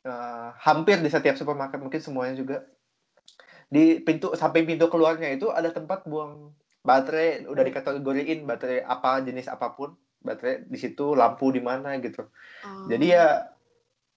eh, 0.06 0.48
hampir 0.62 1.02
di 1.02 1.10
setiap 1.10 1.34
supermarket 1.34 1.82
mungkin 1.82 2.02
semuanya 2.06 2.38
juga 2.38 2.62
di 3.72 4.04
pintu 4.04 4.36
samping 4.36 4.68
pintu 4.68 4.92
keluarnya 4.92 5.32
itu 5.32 5.48
ada 5.48 5.72
tempat 5.72 6.04
buang 6.04 6.52
baterai 6.84 7.48
udah 7.48 7.64
dikategoriin 7.64 8.44
baterai 8.44 8.84
apa 8.84 9.24
jenis 9.24 9.48
apa 9.48 9.72
pun 9.72 9.96
baterai 10.20 10.68
di 10.68 10.76
situ 10.76 11.16
lampu 11.16 11.48
di 11.56 11.64
mana 11.64 11.96
gitu 12.04 12.28
Oh. 12.68 12.86
jadi 12.92 13.06
ya 13.08 13.26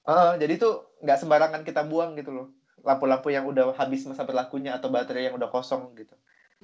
eh, 0.04 0.32
jadi 0.40 0.54
tuh 0.56 0.72
nggak 1.00 1.18
sembarangan 1.20 1.62
kita 1.64 1.82
buang 1.84 2.16
gitu 2.16 2.30
loh. 2.32 2.46
Lampu-lampu 2.84 3.32
yang 3.32 3.48
udah 3.48 3.72
habis 3.74 4.04
masa 4.04 4.24
berlakunya 4.24 4.76
atau 4.76 4.92
baterai 4.92 5.28
yang 5.32 5.36
udah 5.36 5.48
kosong 5.48 5.92
gitu. 5.96 6.14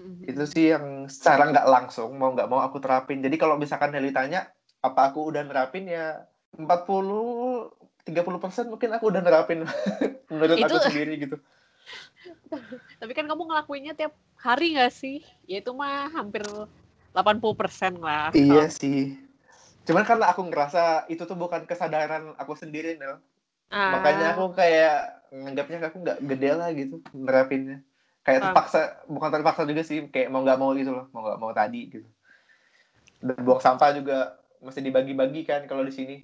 Mhm. 0.00 0.24
itu 0.24 0.44
sih 0.48 0.72
yang 0.72 1.10
secara 1.12 1.52
nggak 1.52 1.66
langsung 1.68 2.16
mau 2.16 2.32
nggak 2.32 2.48
mau 2.48 2.64
aku 2.64 2.80
terapin. 2.80 3.20
Jadi 3.20 3.36
kalau 3.36 3.60
misalkan 3.60 3.92
Heli 3.92 4.14
tanya 4.16 4.48
apa 4.80 5.12
aku 5.12 5.28
udah 5.28 5.44
nerapin? 5.44 5.84
Ya 5.84 6.24
40 6.56 7.68
30 8.08 8.40
persen 8.40 8.72
mungkin 8.72 8.96
aku 8.96 9.12
udah 9.12 9.20
nerapin. 9.20 9.68
Menurut 10.32 10.56
aku 10.56 10.78
Itu- 10.80 10.88
sendiri 10.88 11.20
gitu. 11.20 11.36
Tapi 13.00 13.12
kan 13.12 13.28
kamu 13.28 13.44
ngelakuinnya 13.50 13.92
tiap 13.92 14.16
hari 14.40 14.78
nggak 14.78 14.92
sih? 14.94 15.20
Ya 15.44 15.60
itu 15.60 15.68
mah 15.76 16.08
hampir 16.16 16.46
80% 17.12 18.00
lah. 18.00 18.30
iya 18.32 18.70
sih. 18.72 19.18
Cuman 19.84 20.06
karena 20.06 20.30
aku 20.32 20.46
ngerasa 20.48 21.10
itu 21.12 21.26
tuh 21.26 21.36
bukan 21.36 21.66
kesadaran 21.66 22.32
aku 22.38 22.54
sendiri 22.54 22.96
Nel 22.96 23.18
Ah, 23.70 23.94
makanya 23.94 24.34
aku 24.34 24.50
kayak 24.50 25.22
nganggapnya 25.30 25.78
aku 25.86 25.98
nggak 26.02 26.18
gede 26.26 26.50
lah 26.58 26.68
gitu 26.74 26.98
nerapinnya 27.14 27.86
kayak 28.26 28.42
Paham. 28.42 28.52
terpaksa 28.52 28.80
bukan 29.06 29.30
terpaksa 29.30 29.62
juga 29.62 29.82
sih 29.86 30.02
kayak 30.10 30.28
mau 30.28 30.42
nggak 30.42 30.58
mau 30.58 30.74
gitu 30.74 30.90
loh 30.90 31.06
mau 31.14 31.22
nggak 31.22 31.38
mau 31.38 31.52
tadi 31.54 31.80
gitu 31.86 32.08
dan 33.22 33.38
buang 33.46 33.62
sampah 33.62 33.94
juga 33.94 34.42
mesti 34.60 34.80
dibagi-bagi 34.82 35.46
kan 35.46 35.64
kalau 35.70 35.86
di 35.86 35.94
sini 35.94 36.16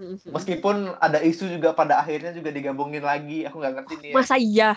Mhm. 0.00 0.32
meskipun 0.34 0.96
ada 0.98 1.22
isu 1.22 1.46
juga 1.60 1.70
pada 1.76 2.02
akhirnya 2.02 2.34
juga 2.34 2.50
digabungin 2.50 3.04
lagi 3.04 3.46
aku 3.46 3.62
nggak 3.62 3.74
ngerti 3.78 3.94
nih 4.02 4.10
ya. 4.10 4.16
Masa 4.18 4.36
iya? 4.40 4.70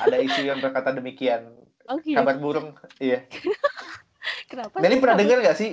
ada 0.00 0.16
isu 0.22 0.40
yang 0.46 0.62
berkata 0.62 0.94
demikian 0.94 1.52
Oh 1.90 1.98
gitu. 2.00 2.16
kabar 2.16 2.38
burung 2.38 2.72
iya 3.02 3.26
Kenapa? 4.50 4.78
Sih? 4.78 4.98
pernah 5.02 5.16
dengar 5.18 5.38
nggak 5.42 5.58
sih 5.58 5.70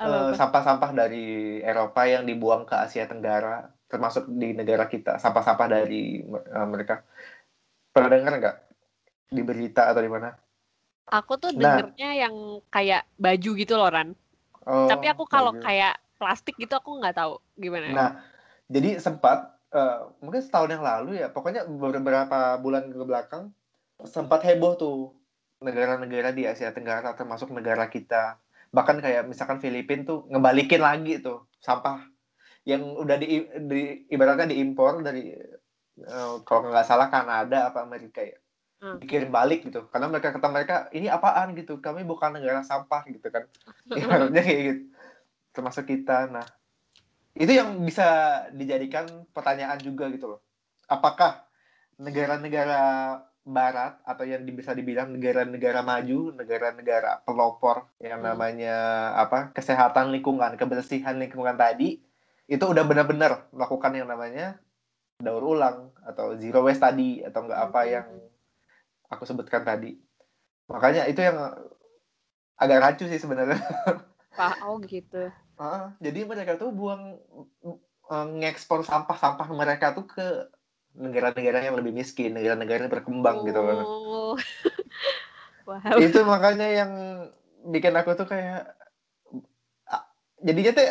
eh, 0.00 0.30
sampah-sampah 0.36 0.90
dari 0.92 1.58
Eropa 1.64 2.04
yang 2.04 2.28
dibuang 2.28 2.68
ke 2.68 2.76
Asia 2.76 3.08
Tenggara 3.08 3.79
termasuk 3.90 4.30
di 4.30 4.54
negara 4.54 4.86
kita 4.86 5.18
sampah-sampah 5.18 5.66
dari 5.66 6.22
eh, 6.22 6.66
mereka 6.70 7.02
pernah 7.90 8.08
dengar 8.14 8.32
nggak 8.38 8.56
di 9.34 9.42
berita 9.42 9.90
atau 9.90 10.00
di 10.00 10.10
mana 10.10 10.30
Aku 11.10 11.34
tuh 11.42 11.50
Nah. 11.58 11.74
dengernya 11.74 12.10
yang 12.22 12.34
kayak 12.70 13.02
baju 13.18 13.50
gitu 13.58 13.74
loh 13.74 13.90
Ran. 13.90 14.14
Oh, 14.62 14.86
Tapi 14.86 15.10
aku 15.10 15.26
kalau 15.26 15.50
kayak 15.58 15.98
plastik 16.22 16.54
gitu 16.54 16.70
aku 16.78 17.02
nggak 17.02 17.18
tahu 17.18 17.42
gimana. 17.58 17.86
Nah, 17.90 18.10
jadi 18.70 19.02
sempat 19.02 19.58
eh, 19.70 19.98
mungkin 20.22 20.42
setahun 20.42 20.70
yang 20.70 20.82
lalu 20.82 21.18
ya, 21.18 21.30
pokoknya 21.30 21.66
beberapa 21.66 22.58
bulan 22.58 22.90
ke 22.90 23.02
belakang 23.02 23.50
sempat 24.02 24.42
heboh 24.42 24.74
tuh 24.74 25.14
negara-negara 25.62 26.30
di 26.34 26.46
Asia 26.46 26.70
Tenggara 26.70 27.14
termasuk 27.14 27.50
negara 27.54 27.86
kita. 27.86 28.38
Bahkan 28.70 28.98
kayak 29.02 29.26
misalkan 29.30 29.58
Filipina 29.58 30.06
tuh 30.06 30.26
ngebalikin 30.30 30.82
lagi 30.82 31.18
tuh 31.22 31.46
sampah 31.58 32.06
yang 32.68 32.82
udah 32.96 33.16
di, 33.16 33.44
di 33.68 33.80
ibaratnya 34.08 34.52
diimpor 34.52 35.00
dari 35.00 35.32
eh, 36.00 36.34
kalau 36.44 36.68
nggak 36.68 36.86
salah 36.86 37.08
Kanada 37.08 37.72
apa 37.72 37.84
Amerika 37.84 38.20
ya. 38.24 38.36
Hmm. 38.80 38.96
dikirim 38.96 39.28
balik 39.28 39.68
gitu 39.68 39.92
karena 39.92 40.08
mereka 40.08 40.32
kata 40.32 40.48
mereka 40.48 40.76
ini 40.96 41.04
apaan 41.12 41.52
gitu 41.52 41.84
kami 41.84 42.00
bukan 42.00 42.32
negara 42.40 42.64
sampah 42.64 43.04
gitu 43.12 43.28
kan 43.28 43.44
ibaratnya 43.92 44.40
kayak 44.40 44.60
gitu 44.72 44.82
termasuk 45.52 45.84
kita 45.84 46.32
nah 46.32 46.48
itu 47.36 47.52
yang 47.52 47.76
bisa 47.84 48.08
dijadikan 48.56 49.04
pertanyaan 49.36 49.76
juga 49.84 50.08
gitu 50.08 50.32
loh 50.32 50.40
apakah 50.88 51.44
negara-negara 52.00 52.80
barat 53.44 54.00
atau 54.04 54.24
yang 54.24 54.48
bisa 54.48 54.72
dibilang 54.72 55.12
negara-negara 55.12 55.84
maju 55.84 56.32
negara-negara 56.40 57.20
pelopor 57.28 57.84
yang 58.00 58.24
Hmm. 58.24 58.32
namanya 58.32 58.76
apa 59.12 59.52
kesehatan 59.52 60.08
lingkungan 60.08 60.56
kebersihan 60.56 61.20
lingkungan 61.20 61.56
tadi 61.56 62.00
itu 62.50 62.64
udah 62.66 62.82
benar-benar 62.82 63.46
melakukan 63.54 63.94
yang 63.94 64.10
namanya 64.10 64.58
daur 65.22 65.54
ulang 65.54 65.94
atau 66.02 66.34
zero 66.34 66.66
waste 66.66 66.82
tadi 66.82 67.22
atau 67.22 67.46
enggak 67.46 67.60
apa 67.70 67.80
yang 67.86 68.06
aku 69.06 69.22
sebutkan 69.22 69.62
tadi 69.62 69.94
makanya 70.66 71.06
itu 71.06 71.22
yang 71.22 71.54
agak 72.58 72.82
rancu 72.82 73.06
sih 73.06 73.22
sebenarnya 73.22 73.62
Pak, 74.30 74.62
oh 74.62 74.78
gitu. 74.86 75.26
Ah, 75.58 75.90
jadi 75.98 76.22
mereka 76.22 76.54
tuh 76.54 76.70
buang 76.70 77.18
eh, 78.14 78.26
ngekspor 78.40 78.86
sampah-sampah 78.86 79.50
mereka 79.50 79.90
tuh 79.90 80.06
ke 80.06 80.46
negara-negara 80.94 81.66
yang 81.66 81.74
lebih 81.74 81.90
miskin, 81.90 82.38
negara-negara 82.38 82.86
yang 82.86 82.94
berkembang 82.94 83.42
gitu 83.42 83.58
loh. 83.58 83.82
Oh. 83.82 84.32
wow. 85.68 85.98
Itu 85.98 86.22
makanya 86.22 86.68
yang 86.70 86.92
bikin 87.74 87.92
aku 87.98 88.14
tuh 88.14 88.30
kayak 88.30 88.70
jadinya 90.40 90.72
tuh 90.72 90.84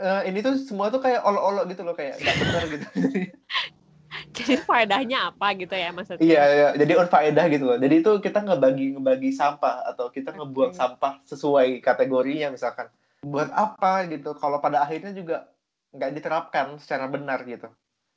eh, 0.00 0.22
ini 0.32 0.40
tuh 0.40 0.56
semua 0.56 0.88
tuh 0.88 1.04
kayak 1.04 1.20
olok-olok 1.22 1.64
gitu 1.70 1.82
loh 1.84 1.94
kayak 1.94 2.16
nggak 2.18 2.36
benar 2.40 2.62
gitu. 2.72 2.86
Jadi 4.36 4.54
faedahnya 4.62 5.30
apa 5.30 5.46
gitu 5.54 5.74
ya 5.74 5.94
maksudnya? 5.94 6.22
iya, 6.22 6.42
iya, 6.50 6.68
jadi 6.74 6.98
unfaedah 6.98 7.46
gitu 7.50 7.64
loh. 7.66 7.78
Jadi 7.78 7.94
itu 8.02 8.12
kita 8.18 8.42
ngebagi 8.42 8.98
ngebagi 8.98 9.30
sampah 9.30 9.86
atau 9.94 10.10
kita 10.10 10.34
ngebuang 10.34 10.74
Oke. 10.74 10.78
sampah 10.78 11.12
sesuai 11.26 11.78
kategorinya 11.78 12.50
misalkan. 12.50 12.90
Buat 13.22 13.54
apa 13.54 14.10
gitu? 14.10 14.34
Kalau 14.34 14.58
pada 14.58 14.82
akhirnya 14.82 15.14
juga 15.14 15.46
nggak 15.94 16.10
diterapkan 16.14 16.78
secara 16.82 17.06
benar 17.06 17.42
gitu. 17.46 17.70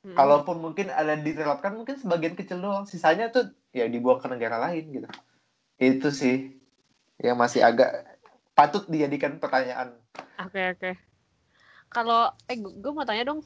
Mm-mm. 0.03 0.17
Kalaupun 0.17 0.57
mungkin 0.61 0.89
ada 0.89 1.13
diterapkan 1.13 1.77
mungkin 1.77 1.97
sebagian 1.97 2.33
kecil 2.33 2.61
doang, 2.61 2.89
sisanya 2.89 3.29
tuh 3.29 3.53
ya 3.69 3.85
dibuang 3.85 4.21
ke 4.21 4.27
negara 4.29 4.57
lain 4.69 4.89
gitu. 4.89 5.09
Itu 5.77 6.09
sih 6.09 6.57
yang 7.21 7.37
masih 7.37 7.61
agak 7.61 8.17
patut 8.57 8.85
dijadikan 8.89 9.37
pertanyaan. 9.37 9.97
Oke 10.41 10.61
oke. 10.73 11.12
Kalau 11.93 12.33
eh 12.49 12.57
gue 12.57 12.91
mau 12.91 13.05
tanya 13.05 13.29
dong. 13.29 13.45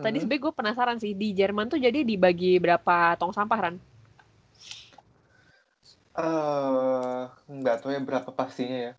Tadi 0.00 0.16
Hmm. 0.16 0.24
sebenernya 0.24 0.44
gue 0.48 0.52
penasaran 0.56 0.96
sih 0.96 1.12
di 1.12 1.36
Jerman 1.36 1.68
tuh 1.68 1.76
jadi 1.76 2.00
dibagi 2.06 2.56
berapa 2.56 3.18
tong 3.20 3.36
sampah 3.36 3.58
Ran? 3.68 3.76
eh 6.20 7.22
nggak 7.48 7.76
tahu 7.80 7.90
ya 7.94 8.00
berapa 8.02 8.30
pastinya 8.32 8.78
ya. 8.90 8.92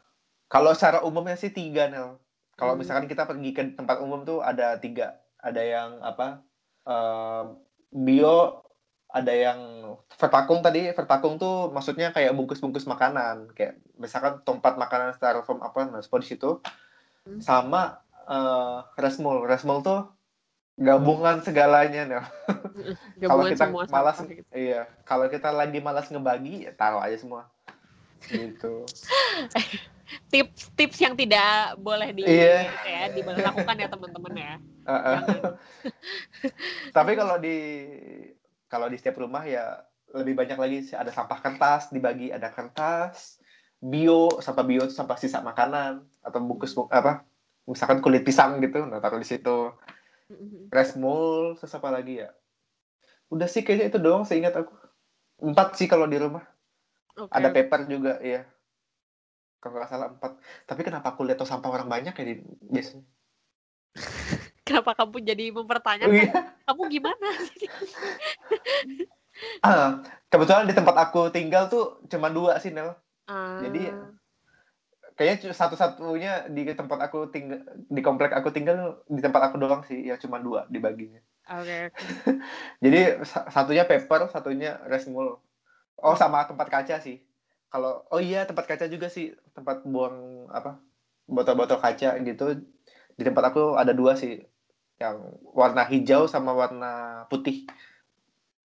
Kalau 0.52 0.72
secara 0.76 1.02
umumnya 1.08 1.36
sih 1.40 1.52
tiga 1.54 1.88
Nel. 1.88 2.20
Kalau 2.60 2.76
Hmm. 2.76 2.82
misalkan 2.84 3.08
kita 3.10 3.26
pergi 3.26 3.50
ke 3.56 3.62
tempat 3.74 3.98
umum 4.04 4.22
tuh 4.28 4.44
ada 4.44 4.78
tiga. 4.78 5.18
Ada 5.42 5.62
yang 5.64 5.90
apa 6.06 6.42
eh, 6.86 7.44
bio, 7.92 8.62
ada 9.12 9.34
yang 9.34 9.60
verpakum 10.16 10.62
tadi. 10.62 10.94
Verpakum 10.94 11.36
tuh 11.42 11.70
maksudnya 11.74 12.14
kayak 12.16 12.32
bungkus-bungkus 12.38 12.86
makanan, 12.88 13.52
kayak 13.58 13.78
misalkan 13.98 14.40
tempat 14.46 14.78
makanan 14.78 15.18
styrofoam 15.18 15.62
apa, 15.66 15.88
nah 15.90 16.02
di 16.02 16.28
situ. 16.28 16.62
Hmm. 17.26 17.42
Sama 17.42 18.02
eh, 18.32 18.78
resmul. 18.96 19.44
Resmul 19.44 19.84
tuh 19.84 20.08
gabungan 20.80 21.44
segalanya 21.44 22.02
nih. 22.08 22.24
kalau 23.30 23.44
kita 23.52 23.70
semua 23.70 23.84
malas, 23.92 24.18
gitu. 24.24 24.48
iya. 24.56 24.88
Kalau 25.04 25.28
kita 25.28 25.52
lagi 25.52 25.78
malas 25.84 26.08
ngebagi, 26.08 26.66
ya 26.66 26.72
taruh 26.74 27.04
aja 27.04 27.20
semua. 27.20 27.52
Gitu. 28.26 28.88
Tips-tips 30.32 31.00
yang 31.00 31.16
tidak 31.16 31.80
boleh 31.80 32.12
di 32.12 32.24
itu 32.28 32.44
ya, 32.84 33.08
dilakukan 33.16 33.76
ya 33.80 33.88
teman-teman 33.88 34.34
ya. 34.36 34.54
Heeh. 34.88 35.20
Jangan. 35.24 35.54
Tapi 36.96 37.12
kalau 37.16 37.36
di 37.40 37.58
kalau 38.68 38.88
di 38.88 38.96
setiap 39.00 39.24
rumah 39.24 39.44
ya 39.48 39.84
lebih 40.12 40.36
banyak 40.36 40.60
lagi 40.60 40.78
sih 40.84 40.96
ada 40.96 41.12
sampah 41.12 41.40
kertas 41.40 41.92
dibagi 41.92 42.32
ada 42.32 42.52
kertas 42.52 43.40
bio 43.80 44.28
sampah 44.44 44.64
bio 44.68 44.84
itu 44.88 44.96
sampah 44.96 45.16
sisa 45.16 45.40
makanan 45.40 46.04
atau 46.20 46.40
bungkus 46.44 46.76
bung- 46.76 46.92
apa 46.92 47.24
misalkan 47.70 48.00
kulit 48.02 48.26
pisang 48.26 48.58
gitu 48.64 48.84
nah 48.88 49.00
taruh 49.04 49.22
di 49.22 49.28
situ. 49.28 49.74
Resmul 50.72 51.60
terus 51.60 51.74
apa 51.76 51.90
lagi 51.92 52.24
ya? 52.24 52.30
Udah 53.32 53.48
sih 53.48 53.64
kayaknya 53.64 53.92
itu 53.92 54.00
doang 54.00 54.24
seingat 54.24 54.56
aku. 54.56 54.72
Empat 55.42 55.76
sih 55.80 55.88
kalau 55.90 56.06
di 56.08 56.18
rumah. 56.22 56.46
Oke. 57.12 57.28
ada 57.28 57.52
paper 57.52 57.92
juga 57.92 58.24
ya 58.24 58.48
kalau 59.62 59.78
nggak 59.78 59.90
salah 59.94 60.08
empat. 60.10 60.32
Tapi 60.66 60.82
kenapa 60.82 61.14
aku 61.14 61.22
lihat 61.22 61.46
sampah 61.46 61.70
orang 61.70 61.86
banyak 61.86 62.14
ya 62.18 62.24
di 62.26 62.36
biasanya? 62.66 63.06
Kenapa 64.66 64.98
kamu 64.98 65.22
jadi 65.22 65.46
Oh, 65.54 65.62
mempertanyakan? 65.62 66.10
Iya. 66.10 66.34
kamu 66.66 66.82
gimana? 66.90 67.28
Ah, 69.62 70.06
kebetulan 70.30 70.70
di 70.70 70.76
tempat 70.76 70.96
aku 70.98 71.34
tinggal 71.34 71.66
tuh 71.66 72.02
cuma 72.10 72.30
dua 72.30 72.62
sih 72.62 72.70
Nel. 72.70 72.94
Ah, 73.26 73.58
Jadi, 73.64 73.90
kayaknya 75.22 75.54
satu-satunya 75.54 76.50
di 76.50 76.66
tempat 76.74 76.98
aku 77.06 77.30
tinggal 77.30 77.62
di 77.86 78.02
komplek 78.02 78.34
aku 78.34 78.50
tinggal 78.50 79.06
di 79.06 79.22
tempat 79.22 79.54
aku 79.54 79.62
doang 79.62 79.86
sih 79.86 80.02
ya 80.10 80.18
cuma 80.18 80.42
dua 80.42 80.66
dibaginya 80.74 81.22
oke. 81.46 81.94
oke. 81.94 81.94
jadi 82.84 83.22
sa- 83.22 83.46
satunya 83.54 83.86
paper 83.86 84.34
satunya 84.34 84.82
resmul 84.90 85.38
oh 86.02 86.16
sama 86.18 86.50
tempat 86.50 86.74
kaca 86.74 86.98
sih 86.98 87.22
kalau 87.70 88.02
oh 88.10 88.18
iya 88.18 88.50
tempat 88.50 88.66
kaca 88.66 88.90
juga 88.90 89.14
sih 89.14 89.38
tempat 89.54 89.86
buang 89.86 90.50
apa 90.50 90.82
botol-botol 91.30 91.78
kaca 91.78 92.18
gitu 92.18 92.58
di 93.14 93.22
tempat 93.22 93.54
aku 93.54 93.78
ada 93.78 93.94
dua 93.94 94.18
sih 94.18 94.42
yang 94.98 95.38
warna 95.54 95.86
hijau 95.86 96.26
sama 96.26 96.58
warna 96.58 97.24
putih 97.30 97.70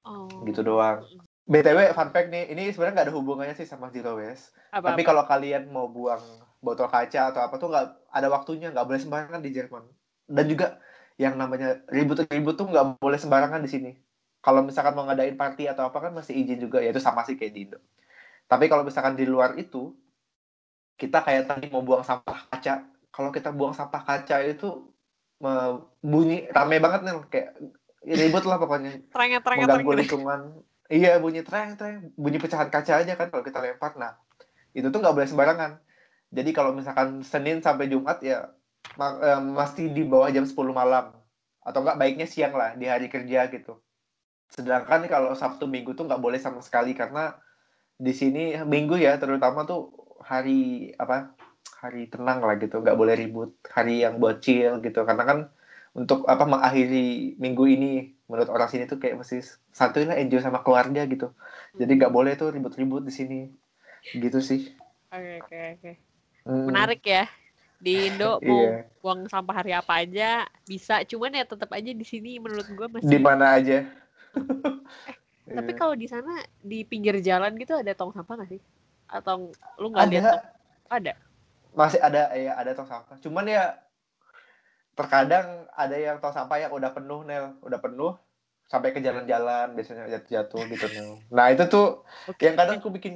Oh. 0.07 0.31
gitu 0.47 0.63
doang 0.63 1.03
btw 1.47 1.95
fun 1.95 2.11
fact 2.11 2.29
nih 2.35 2.51
ini 2.51 2.75
sebenarnya 2.75 2.95
nggak 2.99 3.07
ada 3.07 3.15
hubungannya 3.15 3.55
sih 3.55 3.67
sama 3.67 3.87
zero 3.95 4.19
waste 4.19 4.51
Apa, 4.75 4.93
Tapi 4.93 5.03
kalau 5.07 5.23
kalian 5.25 5.71
mau 5.71 5.87
buang 5.87 6.21
botol 6.61 6.91
kaca 6.91 7.31
atau 7.31 7.41
apa 7.47 7.55
tuh 7.57 7.71
nggak 7.71 7.87
ada 8.11 8.29
waktunya, 8.29 8.69
nggak 8.75 8.87
boleh 8.89 9.01
sembarangan 9.01 9.39
di 9.39 9.51
Jerman. 9.55 9.85
Dan 10.27 10.45
juga 10.51 10.83
yang 11.17 11.39
namanya 11.39 11.81
ribut-ribut 11.87 12.59
tuh 12.59 12.67
nggak 12.67 12.99
boleh 12.99 13.17
sembarangan 13.21 13.63
di 13.63 13.71
sini. 13.71 13.91
Kalau 14.43 14.67
misalkan 14.67 14.99
mau 14.99 15.07
ngadain 15.07 15.39
party 15.39 15.71
atau 15.71 15.87
apa 15.87 15.99
kan 16.03 16.13
masih 16.13 16.35
izin 16.35 16.59
juga, 16.59 16.83
ya 16.83 16.91
itu 16.91 16.99
sama 16.99 17.23
sih 17.23 17.39
kayak 17.39 17.53
di 17.55 17.61
Indo. 17.71 17.79
Tapi 18.51 18.67
kalau 18.67 18.83
misalkan 18.83 19.15
di 19.15 19.23
luar 19.27 19.55
itu, 19.55 19.95
kita 20.99 21.23
kayak 21.23 21.47
tadi 21.47 21.67
mau 21.71 21.87
buang 21.87 22.03
sampah 22.03 22.51
kaca. 22.51 22.83
Kalau 23.15 23.31
kita 23.31 23.55
buang 23.55 23.73
sampah 23.73 24.03
kaca 24.03 24.43
itu 24.43 24.91
bunyi 26.03 26.49
rame 26.51 26.77
banget 26.83 27.01
nih, 27.07 27.15
kayak 27.31 27.49
ribut 28.07 28.45
lah 28.49 28.57
pokoknya 28.57 29.03
Terengnya 29.13 29.41
terengnya 29.45 29.67
mengganggu 29.71 29.83
terengnya. 29.93 30.03
lingkungan. 30.03 30.41
Iya 30.87 31.19
bunyi 31.19 31.43
treng 31.43 31.75
treng, 31.75 32.15
bunyi 32.15 32.39
pecahan 32.39 32.71
kaca 32.71 33.03
aja 33.03 33.13
kan 33.19 33.27
kalau 33.33 33.43
kita 33.43 33.59
lempar. 33.59 33.99
Nah 33.99 34.15
itu 34.77 34.87
tuh 34.93 34.99
nggak 35.03 35.15
boleh 35.17 35.29
sembarangan. 35.29 35.73
Jadi 36.31 36.51
kalau 36.55 36.71
misalkan 36.75 37.23
Senin 37.27 37.59
sampai 37.63 37.91
Jumat 37.91 38.23
ya 38.23 38.51
ma- 38.99 39.19
eh, 39.19 39.41
masih 39.43 39.91
di 39.91 40.07
bawah 40.07 40.31
jam 40.31 40.47
10 40.47 40.71
malam 40.71 41.15
atau 41.67 41.81
enggak 41.83 41.99
baiknya 41.99 42.27
siang 42.31 42.55
lah 42.55 42.79
di 42.79 42.87
hari 42.87 43.11
kerja 43.11 43.51
gitu. 43.51 43.83
Sedangkan 44.51 45.11
kalau 45.11 45.35
Sabtu 45.35 45.67
Minggu 45.67 45.99
tuh 45.99 46.07
nggak 46.07 46.23
boleh 46.23 46.39
sama 46.39 46.63
sekali 46.63 46.95
karena 46.95 47.35
di 47.99 48.13
sini 48.15 48.55
Minggu 48.63 48.95
ya 49.01 49.19
terutama 49.19 49.67
tuh 49.67 49.91
hari 50.23 50.93
apa 50.99 51.35
hari 51.83 52.09
tenang 52.11 52.43
lah 52.43 52.57
gitu 52.59 52.83
nggak 52.83 52.99
boleh 52.99 53.15
ribut 53.15 53.51
hari 53.69 54.03
yang 54.03 54.19
chill 54.43 54.83
gitu 54.83 55.01
karena 55.07 55.25
kan 55.25 55.39
untuk 56.01 56.19
apa 56.33 56.45
mengakhiri 56.53 56.97
minggu 57.45 57.65
ini 57.75 57.87
menurut 58.29 58.49
orang 58.55 58.69
sini 58.73 58.85
tuh 58.91 58.99
kayak 59.03 59.17
mesti 59.21 59.37
santuy 59.79 60.03
lah 60.09 60.17
enjoy 60.23 60.41
sama 60.47 60.61
keluarga 60.65 61.01
gitu 61.13 61.27
jadi 61.81 61.91
nggak 61.99 62.13
boleh 62.17 62.33
tuh 62.41 62.49
ribut-ribut 62.55 63.03
di 63.09 63.13
sini 63.19 63.35
gitu 64.23 64.39
sih 64.51 64.61
Oke 65.15 65.31
oke 65.43 65.57
oke. 65.79 65.91
Hmm, 66.47 66.69
Menarik 66.69 67.01
ya. 67.07 67.25
Di 67.85 67.93
Indo 68.11 68.27
mau 68.49 68.63
iya 68.71 68.91
buang 69.03 69.21
sampah 69.33 69.57
hari 69.63 69.73
apa 69.81 69.93
aja 70.03 70.45
bisa, 70.67 70.95
cuman 71.11 71.39
ya 71.39 71.45
tetap 71.47 71.71
aja 71.79 71.91
di 71.95 72.07
sini 72.13 72.31
menurut 72.45 72.67
gua 72.79 72.89
masih. 72.91 73.11
di 73.11 73.19
mana 73.23 73.57
aja 73.57 73.85
Tapi 75.57 75.73
Iya. 75.73 75.79
kalau 75.79 75.95
di 75.95 76.07
sana 76.11 76.43
di 76.61 76.83
pinggir 76.91 77.17
jalan 77.23 77.55
gitu 77.63 77.73
ada 77.79 77.93
tong 77.95 78.13
sampah 78.13 78.35
nggak 78.39 78.51
sih? 78.59 78.63
Atau 79.09 79.55
lu 79.81 79.87
nggak 79.95 80.09
lihat? 80.11 80.27
Ada. 80.91 81.15
masih 81.77 82.01
ada 82.01 82.33
ya 82.33 82.53
ada 82.61 82.71
tong 82.77 82.89
sampah 82.89 83.17
cuman 83.21 83.45
ya 83.55 83.63
terkadang 84.97 85.69
ada 85.77 85.97
yang 85.97 86.17
tong 86.19 86.33
sampah 86.33 86.57
yang 86.57 86.73
udah 86.73 86.91
penuh 86.97 87.21
Nel 87.23 87.61
udah 87.61 87.79
penuh 87.79 88.17
sampai 88.67 88.91
ke 88.91 88.99
jalan-jalan 89.05 89.77
biasanya 89.77 90.09
jatuh-jatuh 90.09 90.63
gitu 90.73 90.87
Nel 90.97 91.09
nah 91.29 91.53
itu 91.53 91.69
tuh 91.69 92.03
Oke. 92.27 92.49
yang 92.49 92.57
kadang 92.57 92.81
aku 92.81 92.91
bikin 92.91 93.15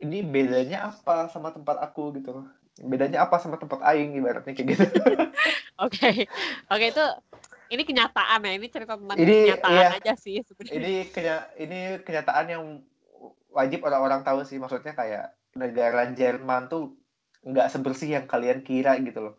ini 0.00 0.18
bedanya 0.22 0.94
apa 0.94 1.26
sama 1.28 1.50
tempat 1.50 1.82
aku 1.82 2.14
gitu 2.16 2.46
bedanya 2.80 3.26
apa 3.26 3.40
sama 3.42 3.58
tempat 3.58 3.82
aing 3.82 4.14
ibaratnya 4.16 4.54
kayak 4.54 4.68
gitu 4.76 4.84
Oke. 5.76 6.24
Oke 6.72 6.86
itu 6.88 7.04
ini 7.68 7.82
kenyataan 7.84 8.40
ya. 8.48 8.52
Ini 8.56 8.66
cerita 8.72 8.96
tentang 8.96 9.18
Ini, 9.20 9.36
kenyataan 9.44 9.76
iya. 9.76 9.88
aja 10.00 10.12
sih 10.16 10.40
sebenarnya. 10.40 10.76
ini 10.80 10.92
kenya 11.12 11.36
ini 11.60 11.78
kenyataan 12.00 12.46
yang 12.48 12.62
wajib 13.52 13.84
orang-orang 13.84 14.24
tahu 14.24 14.44
sih 14.44 14.56
maksudnya 14.56 14.96
kayak 14.96 15.36
negara 15.56 16.12
Jerman 16.12 16.68
tuh 16.68 16.96
nggak 17.44 17.72
sebersih 17.72 18.16
yang 18.16 18.24
kalian 18.28 18.60
kira 18.64 18.96
gitu 19.00 19.32
loh 19.32 19.34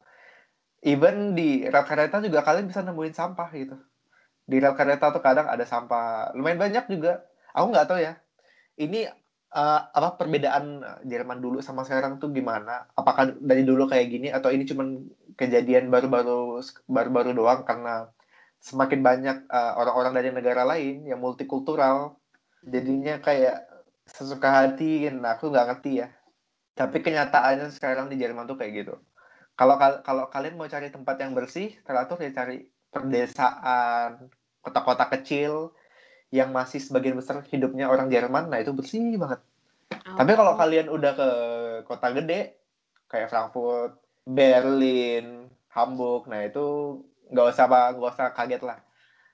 even 0.86 1.34
di 1.34 1.66
rel 1.66 1.86
kereta 1.86 2.22
juga 2.22 2.46
kalian 2.46 2.70
bisa 2.70 2.86
nemuin 2.86 3.16
sampah 3.16 3.50
gitu. 3.54 3.78
Di 4.46 4.58
rel 4.62 4.76
kereta 4.78 5.10
tuh 5.10 5.22
kadang 5.24 5.50
ada 5.50 5.66
sampah. 5.66 6.34
Lumayan 6.38 6.60
banyak 6.62 6.86
juga. 6.92 7.26
Aku 7.58 7.74
nggak 7.74 7.88
tahu 7.90 8.00
ya. 8.02 8.14
Ini 8.78 9.10
eh, 9.54 9.82
apa 9.98 10.10
perbedaan 10.20 10.86
Jerman 11.08 11.40
dulu 11.42 11.60
sama 11.66 11.82
sekarang 11.88 12.22
tuh 12.22 12.30
gimana? 12.30 12.86
Apakah 12.94 13.34
dari 13.42 13.66
dulu 13.66 13.90
kayak 13.90 14.08
gini 14.08 14.28
atau 14.30 14.54
ini 14.54 14.64
cuman 14.70 15.08
kejadian 15.38 15.90
baru-baru 15.90 16.62
baru-baru 16.86 17.32
doang 17.34 17.62
karena 17.66 18.10
semakin 18.62 19.02
banyak 19.02 19.38
eh, 19.50 19.74
orang-orang 19.82 20.14
dari 20.14 20.30
negara 20.34 20.64
lain 20.68 21.10
yang 21.10 21.20
multikultural 21.22 22.22
jadinya 22.62 23.18
kayak 23.18 23.66
sesuka 24.06 24.50
hati. 24.54 25.10
Nah 25.10 25.36
aku 25.42 25.50
nggak 25.50 25.68
ngerti 25.74 26.06
ya. 26.06 26.08
Tapi 26.78 27.02
kenyataannya 27.02 27.74
sekarang 27.74 28.06
di 28.14 28.22
Jerman 28.22 28.46
tuh 28.46 28.54
kayak 28.62 28.86
gitu 28.86 28.96
kalau 29.58 29.76
kal- 29.82 30.02
kalau 30.06 30.26
kalian 30.30 30.56
mau 30.56 30.70
cari 30.70 30.94
tempat 30.94 31.16
yang 31.18 31.34
bersih 31.34 31.74
teratur 31.82 32.22
ya 32.22 32.32
cari 32.32 32.70
perdesaan 32.94 34.30
kota-kota 34.62 35.06
kecil 35.18 35.74
yang 36.30 36.52
masih 36.52 36.80
sebagian 36.84 37.16
besar 37.18 37.42
hidupnya 37.48 37.88
orang 37.88 38.08
Jerman 38.14 38.52
nah 38.52 38.60
itu 38.62 38.72
bersih 38.76 39.18
banget. 39.18 39.40
Tapi 39.90 40.32
kalau 40.36 40.54
Oh. 40.54 40.60
kalian 40.60 40.88
udah 40.92 41.12
ke 41.16 41.30
kota 41.88 42.08
gede 42.14 42.56
kayak 43.08 43.32
Frankfurt 43.32 43.98
Berlin 44.28 45.48
Hamburg 45.72 46.28
nah 46.28 46.42
itu 46.44 46.66
nggak 47.32 47.48
usah 47.52 47.66
apa 47.68 47.80
nggak 47.96 48.12
usah 48.14 48.28
kaget 48.36 48.62
lah. 48.64 48.78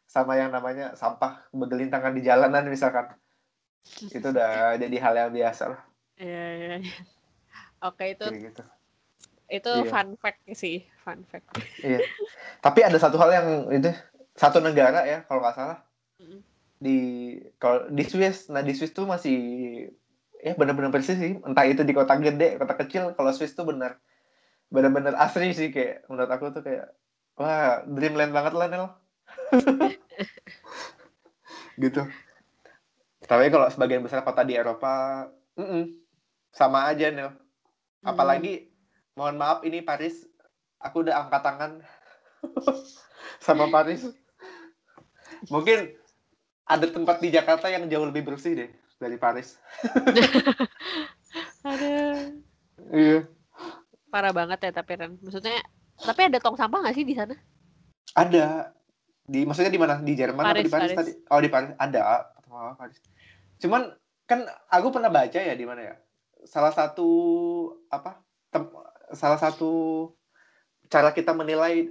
Sama 0.05 0.37
yang 0.37 0.53
namanya 0.53 0.93
sampah 0.93 1.49
begelintangan 1.51 2.13
di 2.13 2.21
jalanan 2.21 2.69
misalkan. 2.69 3.09
Itu 4.13 4.29
udah 4.31 4.77
jadi 4.81 4.97
hal 5.01 5.13
yang 5.17 5.31
biasa 5.33 5.63
lah. 5.73 5.81
Iya, 6.21 6.45
iya, 6.57 6.73
iya. 6.85 6.93
Oke 7.83 8.15
itu 8.15 8.23
kayak 8.23 8.43
gitu 8.53 8.63
itu 9.53 9.69
Iya. 9.69 9.85
fun 9.85 10.17
fact 10.17 10.41
sih, 10.57 10.81
fun 11.05 11.21
fact. 11.29 11.45
iya. 11.85 12.01
Tapi 12.57 12.81
ada 12.81 12.97
satu 12.97 13.21
hal 13.21 13.29
yang 13.29 13.47
itu 13.69 13.93
satu 14.33 14.57
negara 14.57 15.05
ya 15.05 15.21
kalau 15.29 15.45
nggak 15.45 15.53
salah. 15.57 15.79
Mm. 16.17 16.41
di 16.83 16.99
kalau 17.63 17.87
di 17.87 18.03
Swiss 18.03 18.51
nah 18.51 18.59
di 18.59 18.75
Swiss 18.75 18.91
tuh 18.91 19.07
masih 19.07 19.37
ya 20.41 20.51
benar-benar 20.57 20.91
bersih 20.91 21.15
sih. 21.15 21.33
Entah 21.39 21.63
itu 21.63 21.85
di 21.85 21.93
kota 21.95 22.17
gede 22.17 22.57
kota 22.59 22.73
kecil 22.75 23.15
kalau 23.15 23.31
Swiss 23.31 23.53
tuh 23.55 23.63
benar 23.63 24.01
benar-benar 24.73 25.13
asri 25.15 25.53
sih 25.53 25.69
kayak 25.69 26.09
menurut 26.09 26.27
aku 26.27 26.49
tuh 26.51 26.65
kayak 26.65 26.91
wah 27.37 27.85
dreamland 27.85 28.33
banget 28.33 28.53
lah 28.57 28.67
Nel. 28.67 28.85
Gitu. 31.79 32.01
Tapi 33.23 33.45
kalau 33.47 33.67
sebagian 33.71 34.03
besar 34.03 34.21
kota 34.27 34.43
di 34.43 34.53
Eropa 34.53 35.25
mm-mm, 35.55 35.87
sama 36.51 36.89
aja 36.91 37.09
Nel. 37.13 37.31
Apalagi 38.03 38.72
mohon 39.15 39.37
maaf 39.37 39.61
ini 39.67 39.83
Paris 39.85 40.25
aku 40.81 41.05
udah 41.07 41.25
angkat 41.25 41.41
tangan 41.43 41.71
sama 43.45 43.69
Paris 43.69 44.09
mungkin 45.47 45.93
ada 46.63 46.87
tempat 46.87 47.19
di 47.19 47.29
Jakarta 47.29 47.67
yang 47.67 47.87
jauh 47.91 48.07
lebih 48.07 48.23
bersih 48.23 48.55
deh 48.55 48.69
dari 48.97 49.17
Paris 49.19 49.57
Aduh, 51.63 52.43
iya 52.91 53.23
parah 54.13 54.29
banget 54.29 54.69
ya 54.69 54.71
tapi 54.77 54.93
Ren. 54.93 55.17
Maksudnya, 55.17 55.57
tapi 55.97 56.29
ada 56.29 56.37
tong 56.37 56.53
sampah 56.53 56.85
nggak 56.85 56.93
sih 56.93 57.01
di 57.01 57.17
sana? 57.17 57.33
ada 58.13 58.69
Di 59.25 59.41
maksudnya 59.41 59.73
di 59.73 59.81
mana? 59.81 59.97
Di 59.97 60.13
Jerman 60.13 60.43
atau 60.45 60.53
Paris, 60.53 60.67
di 60.67 60.69
Paris, 60.69 60.91
Paris. 60.93 60.97
tadi? 60.99 61.11
Oh, 61.33 61.41
di 61.41 61.49
Paris 61.49 61.71
ada. 61.81 62.29
Oh, 62.51 62.75
Paris. 62.77 62.99
Cuman 63.57 63.89
kan 64.29 64.45
aku 64.69 64.93
pernah 64.93 65.09
baca 65.09 65.39
ya 65.39 65.55
di 65.57 65.65
mana 65.65 65.81
ya? 65.81 65.95
Salah 66.45 66.75
satu 66.75 67.09
apa? 67.87 68.19
Salah 69.13 69.39
satu 69.39 70.09
cara 70.89 71.13
kita 71.15 71.33
menilai 71.33 71.89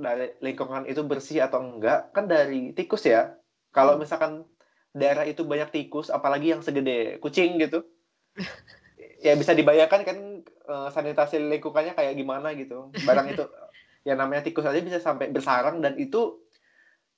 dari 0.00 0.32
lingkungan 0.40 0.88
itu 0.88 1.04
bersih 1.04 1.44
atau 1.44 1.60
enggak 1.60 2.10
kan 2.16 2.24
dari 2.24 2.72
tikus 2.72 3.04
ya. 3.04 3.36
Kalau 3.70 4.00
misalkan 4.00 4.48
daerah 4.90 5.22
itu 5.28 5.46
banyak 5.46 5.70
tikus, 5.70 6.10
apalagi 6.10 6.50
yang 6.50 6.64
segede 6.64 7.22
kucing 7.22 7.60
gitu, 7.62 7.86
ya 9.26 9.36
bisa 9.38 9.54
dibayangkan 9.54 10.02
kan 10.02 10.18
eh, 10.46 10.88
sanitasi 10.90 11.38
lingkungannya 11.38 11.94
kayak 11.94 12.16
gimana 12.18 12.56
gitu. 12.58 12.90
Barang 13.06 13.30
itu 13.30 13.46
yang 14.08 14.18
namanya 14.18 14.42
tikus 14.42 14.66
aja 14.66 14.80
bisa 14.80 14.98
sampai 14.98 15.28
bersarang 15.30 15.84
dan 15.84 15.94
itu 16.00 16.40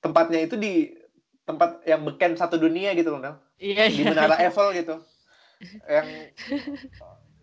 tempatnya 0.03 0.43
itu 0.43 0.59
di 0.59 0.91
tempat 1.47 1.83
yang 1.87 2.03
beken 2.03 2.35
satu 2.35 2.59
dunia 2.59 2.91
gitu 2.93 3.15
loh, 3.15 3.19
Nel. 3.23 3.35
Iya, 3.59 3.87
Di. 3.91 4.03
Menara 4.03 4.35
Eiffel 4.39 4.75
gitu. 4.75 4.95
Yang 5.95 6.35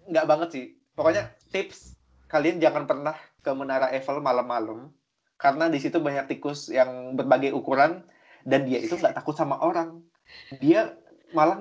nggak 0.09 0.29
banget 0.29 0.49
sih. 0.53 0.65
Pokoknya 0.93 1.33
tips 1.49 2.00
kalian 2.31 2.63
jangan 2.63 2.87
pernah 2.87 3.19
ke 3.43 3.51
Menara 3.51 3.91
Eiffel 3.91 4.23
malam-malam 4.23 4.95
karena 5.41 5.73
di 5.73 5.81
situ 5.83 5.99
banyak 5.99 6.29
tikus 6.31 6.69
yang 6.71 7.17
berbagai 7.17 7.57
ukuran 7.57 8.05
dan 8.45 8.69
dia 8.69 8.77
itu 8.77 8.95
nggak 8.95 9.17
takut 9.17 9.33
sama 9.33 9.57
orang. 9.59 10.05
Dia 10.61 10.95
malah 11.33 11.59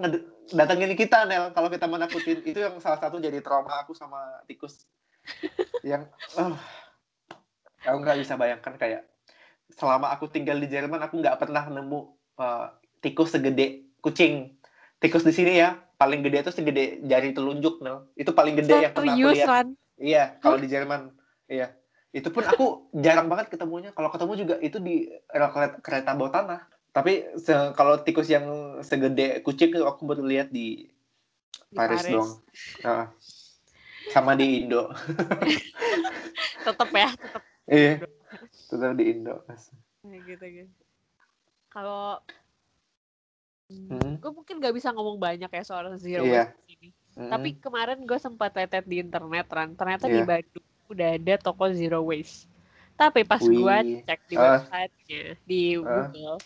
datengin 0.51 0.93
kita 0.99 1.23
Nel 1.23 1.55
kalau 1.55 1.71
kita 1.71 1.87
menakutin. 1.87 2.43
Itu 2.43 2.59
yang 2.59 2.75
salah 2.83 2.99
satu 2.99 3.23
jadi 3.23 3.39
trauma 3.39 3.79
aku 3.81 3.95
sama 3.95 4.43
tikus. 4.51 4.83
Yang 5.81 6.11
eh, 6.35 6.53
aku 7.87 7.97
nggak 8.03 8.19
bisa 8.19 8.35
bayangkan 8.35 8.75
kayak 8.75 9.07
selama 9.71 10.11
aku 10.11 10.27
tinggal 10.27 10.59
di 10.59 10.67
Jerman 10.67 10.99
aku 10.99 11.23
nggak 11.23 11.39
pernah 11.39 11.63
nemu 11.71 11.99
eh, 12.35 12.67
tikus 12.99 13.31
segede 13.31 13.95
kucing. 14.03 14.59
Tikus 14.99 15.23
di 15.23 15.31
sini 15.31 15.55
ya 15.55 15.79
paling 15.95 16.19
gede 16.19 16.43
itu 16.43 16.51
segede 16.51 16.99
jari 17.07 17.31
telunjuk 17.31 17.79
Nel. 17.79 18.11
Itu 18.19 18.35
paling 18.35 18.59
gede 18.59 18.91
yang 18.91 18.91
pernah 18.91 19.15
aku 19.15 19.31
lihat? 19.31 19.67
Iya, 19.99 20.39
kalau 20.39 20.55
di 20.55 20.71
Jerman. 20.71 21.11
Iya. 21.45 21.75
Itu 22.09 22.33
pun 22.33 22.41
aku 22.41 22.89
jarang 22.95 23.29
banget 23.29 23.53
ketemunya. 23.53 23.93
Kalau 23.93 24.09
ketemu 24.09 24.33
juga 24.39 24.55
itu 24.63 24.79
di 24.81 25.05
rel 25.29 25.51
kereta, 25.83 26.17
bawah 26.17 26.31
tanah. 26.33 26.59
Tapi 26.89 27.37
kalau 27.77 28.01
tikus 28.01 28.31
yang 28.31 28.79
segede 28.81 29.43
kucing 29.45 29.75
itu 29.75 29.85
aku 29.85 30.09
baru 30.09 30.25
lihat 30.25 30.49
di, 30.49 30.89
Di 31.69 31.77
Paris, 31.77 32.01
Paris. 32.01 32.13
dong. 32.17 32.29
Sama 34.09 34.33
di 34.33 34.65
Indo. 34.65 34.89
Tetep 36.65 36.89
ya, 36.91 37.09
tetep 37.13 37.43
Iya. 37.69 37.93
Tetap 38.73 38.91
di 38.97 39.03
Indo. 39.05 39.35
Kayak 40.01 40.21
gitu 40.25 40.45
gitu. 40.65 40.83
Kalau 41.69 42.17
Hmm. 43.69 44.17
gue 44.17 44.31
mungkin 44.33 44.57
gak 44.57 44.73
bisa 44.73 44.89
ngomong 44.89 45.21
banyak 45.21 45.45
ya 45.45 45.61
soal 45.61 45.93
zero 46.01 46.25
Iya. 46.25 46.49
waste 46.49 46.73
ini. 46.73 46.89
Mm. 47.19 47.27
Tapi 47.27 47.49
kemarin 47.59 47.99
gue 48.01 48.15
sempat 48.15 48.55
lihat 48.55 48.87
di 48.87 48.97
internet, 48.97 49.51
Ran. 49.51 49.75
Ternyata 49.75 50.07
di 50.07 50.23
Iya. 50.23 50.25
Bandung 50.25 50.65
udah 50.87 51.09
ada 51.19 51.35
toko 51.35 51.67
zero 51.69 51.99
waste. 52.01 52.47
Tapi 52.95 53.23
pas 53.23 53.39
gue 53.39 53.75
cek 54.03 54.21
di 54.25 54.35
Ah. 54.35 54.63
websitenya, 54.63 55.21
di 55.43 55.61
Ah. 55.75 56.07
Google, 56.07 56.37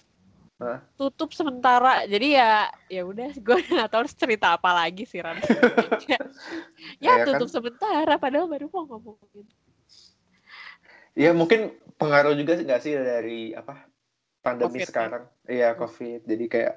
Ah. 0.58 0.80
tutup 0.98 1.30
sementara. 1.30 2.06
Jadi 2.06 2.34
ya, 2.34 2.70
ya 2.90 3.06
udah, 3.06 3.30
gue 3.46 3.58
nggak 3.60 3.86
tahu 3.86 4.02
harus 4.02 4.18
cerita 4.18 4.58
apa 4.58 4.70
lagi 4.74 5.06
sih, 5.06 5.22
Ran. 5.22 5.38
ya, 6.10 6.18
Iya 6.98 7.14
kan? 7.22 7.26
tutup 7.38 7.50
sementara, 7.50 8.18
padahal 8.18 8.50
baru 8.50 8.66
mau 8.70 8.90
ngomongin. 8.90 9.46
Iya, 11.14 11.30
mungkin 11.32 11.70
pengaruh 11.96 12.34
juga 12.34 12.58
nggak 12.58 12.82
sih 12.82 12.98
dari 12.98 13.54
apa 13.54 13.86
pandemi 14.42 14.82
Covid, 14.82 14.82
ya. 14.82 14.90
sekarang? 14.90 15.24
Iya, 15.46 15.70
COVID. 15.78 16.26
Jadi 16.26 16.46
kayak 16.50 16.74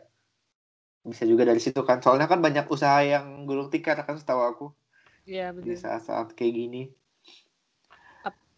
bisa 1.07 1.23
juga 1.25 1.47
dari 1.47 1.63
situ 1.63 1.81
kan. 1.87 2.03
Soalnya 2.03 2.27
kan 2.27 2.43
banyak 2.43 2.67
usaha 2.67 2.99
yang 3.01 3.47
gulung 3.47 3.71
tikar 3.71 4.03
kan 4.03 4.19
setahu 4.19 4.43
aku 4.43 4.67
Iya 5.27 5.55
di 5.55 5.75
benar. 5.75 5.79
saat-saat 5.79 6.35
kayak 6.35 6.55
gini. 6.55 6.83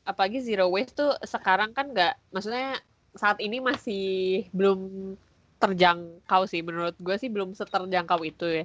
Apalagi 0.08 0.40
zero 0.40 0.72
waste 0.72 0.96
tuh 0.96 1.12
sekarang 1.20 1.76
kan 1.76 1.92
nggak, 1.92 2.32
maksudnya 2.32 2.80
saat 3.12 3.36
ini 3.44 3.60
masih 3.60 4.48
belum 4.56 5.12
terjangkau 5.60 6.48
sih. 6.48 6.64
Menurut 6.64 6.96
gue 6.96 7.16
sih 7.20 7.28
belum 7.28 7.52
seterjangkau 7.52 8.20
itu 8.24 8.64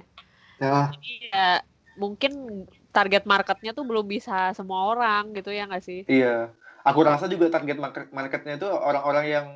Nah, 0.60 0.88
Jadi 0.96 1.12
ya 1.28 1.60
mungkin 2.00 2.64
target 2.94 3.28
marketnya 3.28 3.76
tuh 3.76 3.84
belum 3.84 4.06
bisa 4.08 4.50
semua 4.56 4.88
orang 4.94 5.36
gitu 5.36 5.50
ya 5.52 5.68
nggak 5.68 5.84
sih? 5.84 6.00
Iya, 6.08 6.54
aku 6.84 7.00
rasa 7.04 7.26
juga 7.26 7.50
target 7.52 7.78
market 7.80 8.08
marketnya 8.14 8.54
itu 8.56 8.68
orang-orang 8.68 9.26
yang 9.26 9.46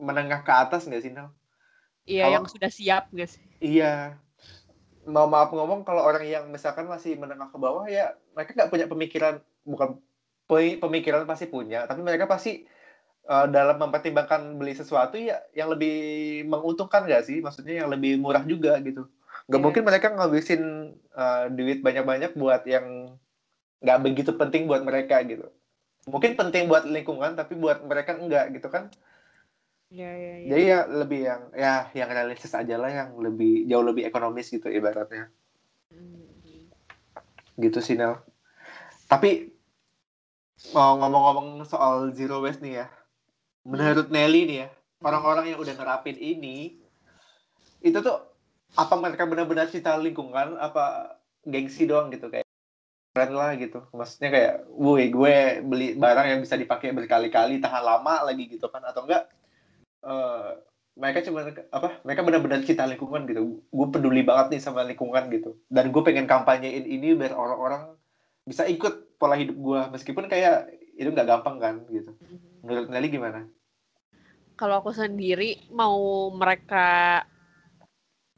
menengah 0.00 0.42
ke 0.42 0.52
atas 0.52 0.88
nggak 0.88 1.02
sih, 1.02 1.12
Nel? 1.14 1.30
Iya 2.04 2.26
Kalau- 2.26 2.34
yang 2.34 2.46
sudah 2.50 2.70
siap 2.70 3.04
sih? 3.14 3.42
Iya. 3.62 4.18
Mau 5.06 5.26
maaf 5.26 5.50
ngomong 5.50 5.82
kalau 5.82 6.02
orang 6.02 6.22
yang 6.26 6.46
misalkan 6.46 6.86
masih 6.86 7.18
menengah 7.18 7.50
ke 7.50 7.58
bawah 7.58 7.86
ya 7.90 8.14
mereka 8.34 8.54
nggak 8.54 8.70
punya 8.70 8.86
pemikiran 8.86 9.34
bukan 9.66 9.98
pe- 10.46 10.78
pemikiran 10.78 11.26
pasti 11.26 11.46
punya, 11.46 11.86
tapi 11.86 12.02
mereka 12.02 12.26
pasti 12.26 12.62
eh, 13.22 13.46
dalam 13.50 13.78
mempertimbangkan 13.78 14.58
beli 14.58 14.74
sesuatu 14.74 15.14
ya 15.14 15.38
yang 15.54 15.70
lebih 15.70 15.94
menguntungkan 16.46 17.06
nggak 17.06 17.22
sih? 17.22 17.38
Maksudnya 17.38 17.86
yang 17.86 17.90
lebih 17.90 18.18
murah 18.18 18.42
juga 18.42 18.78
gitu. 18.82 19.06
Nggak 19.46 19.58
Iya. 19.58 19.64
mungkin 19.66 19.82
mereka 19.86 20.06
ngabisin 20.10 20.62
eh, 21.14 21.44
duit 21.54 21.82
banyak-banyak 21.82 22.34
buat 22.34 22.62
yang 22.66 23.14
nggak 23.82 23.98
begitu 24.02 24.30
penting 24.34 24.66
buat 24.66 24.82
mereka 24.82 25.22
gitu. 25.22 25.46
Mungkin 26.06 26.34
penting 26.34 26.66
buat 26.66 26.82
lingkungan 26.82 27.38
tapi 27.38 27.54
buat 27.54 27.82
mereka 27.86 28.18
enggak 28.18 28.54
gitu 28.54 28.66
kan. 28.70 28.90
Iya. 29.92 30.48
Jadi 30.48 30.62
ya 30.72 30.80
lebih 30.88 31.20
yang 31.20 31.42
ya 31.52 31.74
yang 31.92 32.08
realistis 32.08 32.56
aja 32.56 32.80
lah 32.80 32.88
yang 32.88 33.12
lebih 33.20 33.68
jauh 33.68 33.84
lebih 33.84 34.08
ekonomis 34.08 34.48
gitu 34.48 34.72
ibaratnya. 34.72 35.28
Hmm. 35.92 36.24
Gitu 37.60 37.78
sih 37.84 38.00
Nel. 38.00 38.16
Tapi 39.04 39.52
mau 40.72 40.96
ngomong-ngomong 40.96 41.68
soal 41.68 42.08
zero 42.16 42.40
waste 42.40 42.64
nih 42.64 42.80
ya. 42.80 42.86
Menurut 43.68 44.08
Nelly 44.08 44.48
nih 44.48 44.58
ya, 44.64 44.68
orang-orang 45.04 45.52
yang 45.52 45.60
udah 45.60 45.76
nerapin 45.76 46.16
ini 46.16 46.80
itu 47.84 47.98
tuh 48.00 48.16
apa 48.72 48.94
mereka 48.96 49.28
benar-benar 49.28 49.68
cinta 49.68 49.92
lingkungan 50.00 50.56
apa 50.56 51.18
gengsi 51.44 51.84
doang 51.84 52.08
gitu 52.08 52.32
kayak 52.32 52.48
keren 53.12 53.36
lah 53.36 53.52
gitu. 53.60 53.84
Maksudnya 53.92 54.32
kayak, 54.32 54.54
woi 54.72 55.12
gue 55.12 55.60
beli 55.60 55.92
barang 56.00 56.26
yang 56.32 56.40
bisa 56.40 56.56
dipakai 56.56 56.96
berkali-kali 56.96 57.60
tahan 57.60 57.84
lama 57.84 58.24
lagi 58.24 58.48
gitu 58.48 58.72
kan 58.72 58.80
atau 58.88 59.04
enggak 59.04 59.28
eh, 60.04 60.50
mereka 60.92 61.24
cuma 61.24 61.40
apa 61.72 61.88
mereka 62.04 62.20
benar-benar 62.26 62.60
cinta 62.68 62.84
lingkungan 62.84 63.24
gitu. 63.30 63.42
Gue 63.72 63.86
peduli 63.94 64.20
banget 64.28 64.46
nih 64.56 64.60
sama 64.62 64.84
lingkungan 64.84 65.24
gitu. 65.32 65.56
Dan 65.72 65.88
gue 65.94 66.02
pengen 66.04 66.26
kampanyein 66.28 66.84
ini 66.84 67.16
biar 67.16 67.32
orang-orang 67.36 67.96
bisa 68.44 68.66
ikut 68.68 69.16
pola 69.20 69.38
hidup 69.38 69.56
gue 69.56 69.80
meskipun 69.94 70.26
kayak 70.32 70.68
itu 70.98 71.08
nggak 71.14 71.28
gampang 71.30 71.56
kan 71.62 71.74
gitu. 71.88 72.12
Menurut 72.64 72.88
Nelly 72.92 73.08
gimana? 73.12 73.48
Kalau 74.58 74.78
aku 74.80 74.92
sendiri 74.94 75.58
mau 75.72 75.98
mereka 76.30 77.24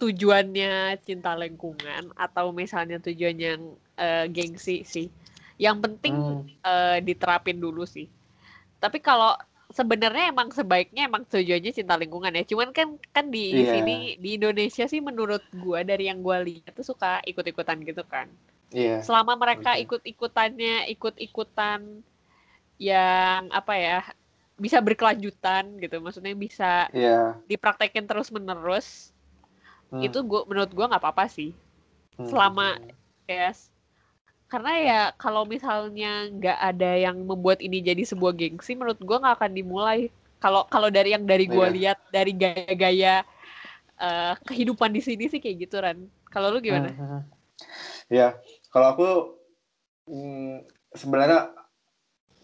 tujuannya 0.01 0.99
cinta 1.07 1.33
lingkungan 1.39 2.11
atau 2.19 2.51
misalnya 2.51 2.99
tujuannya 2.99 3.49
yang 3.55 3.65
eh, 4.07 4.27
gengsi 4.37 4.83
sih. 4.83 5.07
Yang 5.65 5.77
penting 5.87 6.15
Hmm, 6.15 6.51
eh, 6.67 6.99
diterapin 7.07 7.59
dulu 7.63 7.87
sih. 7.87 8.07
Tapi 8.83 8.99
kalau 9.09 9.33
sebenarnya 9.75 10.31
emang 10.31 10.49
sebaiknya 10.49 11.05
emang 11.05 11.27
tujuannya 11.27 11.73
cinta 11.75 11.99
lingkungan 11.99 12.31
ya. 12.31 12.47
Cuman 12.47 12.71
kan 12.71 12.95
kan 13.11 13.27
di 13.27 13.51
Iya. 13.53 13.75
sini 13.75 13.97
di 14.17 14.39
Indonesia 14.39 14.87
sih 14.87 15.03
menurut 15.03 15.43
gua 15.53 15.83
dari 15.83 16.07
yang 16.07 16.23
gua 16.23 16.39
lihat 16.39 16.71
tuh 16.73 16.87
suka 16.87 17.19
ikut-ikutan 17.25 17.83
gitu 17.83 18.07
kan. 18.07 18.31
iya 18.71 19.03
Selama 19.03 19.35
mereka 19.35 19.75
Oke. 19.75 19.83
ikut-ikutannya 19.85 20.87
ikut-ikutan 20.89 22.01
yang 22.77 23.51
apa 23.51 23.75
ya 23.75 23.99
bisa 24.55 24.79
berkelanjutan 24.79 25.77
gitu. 25.77 25.99
Maksudnya 25.99 26.33
bisa 26.33 26.87
iya 26.95 27.35
dipraktekin 27.45 28.07
terus-menerus 28.07 29.11
Hmm, 29.91 30.01
itu 30.01 30.23
gua 30.23 30.43
menurut 30.45 30.71
gua 30.71 30.87
nggak 30.89 31.03
apa-apa 31.03 31.27
sih. 31.29 31.51
hmm. 32.15 32.31
selama- 32.31 32.79
Yes. 33.25 33.74
Karena 34.55 34.73
ya 34.79 35.01
kalau 35.19 35.43
misalnya 35.43 36.31
nggak 36.31 36.59
ada 36.63 36.95
yang 36.95 37.27
membuat 37.27 37.59
ini 37.59 37.83
jadi 37.83 38.07
sebuah 38.07 38.39
gengsi, 38.39 38.79
menurut 38.79 39.03
gua 39.03 39.19
nggak 39.19 39.43
akan 39.43 39.51
dimulai. 39.51 40.15
Kalau 40.39 40.63
kalau 40.71 40.95
dari 40.95 41.11
yang 41.11 41.27
dari 41.27 41.51
gua 41.51 41.67
Iya. 41.67 41.75
lihat 41.75 41.99
dari 42.15 42.31
gaya-gaya 42.39 43.27
eh, 43.99 44.35
kehidupan 44.47 44.95
di 44.95 45.03
sini 45.03 45.27
sih 45.27 45.43
kayak 45.43 45.67
gitu 45.67 45.83
Ran. 45.83 46.07
Kalau 46.31 46.55
lu 46.55 46.63
gimana? 46.63 46.95
Hmm, 46.95 47.03
hmm. 47.03 47.23
ya 48.15 48.39
kalau 48.71 48.95
aku 48.95 49.09
hmm, 50.07 50.63
sebenarnya 50.95 51.51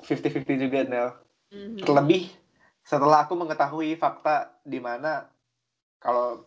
50-50 0.02 0.66
juga 0.66 0.78
Nel 0.82 1.14
Mhm. 1.54 1.78
terlebih 1.86 2.26
setelah 2.82 3.22
aku 3.22 3.38
mengetahui 3.38 3.94
fakta 3.94 4.50
di 4.66 4.82
mana 4.82 5.30
kalau 6.02 6.42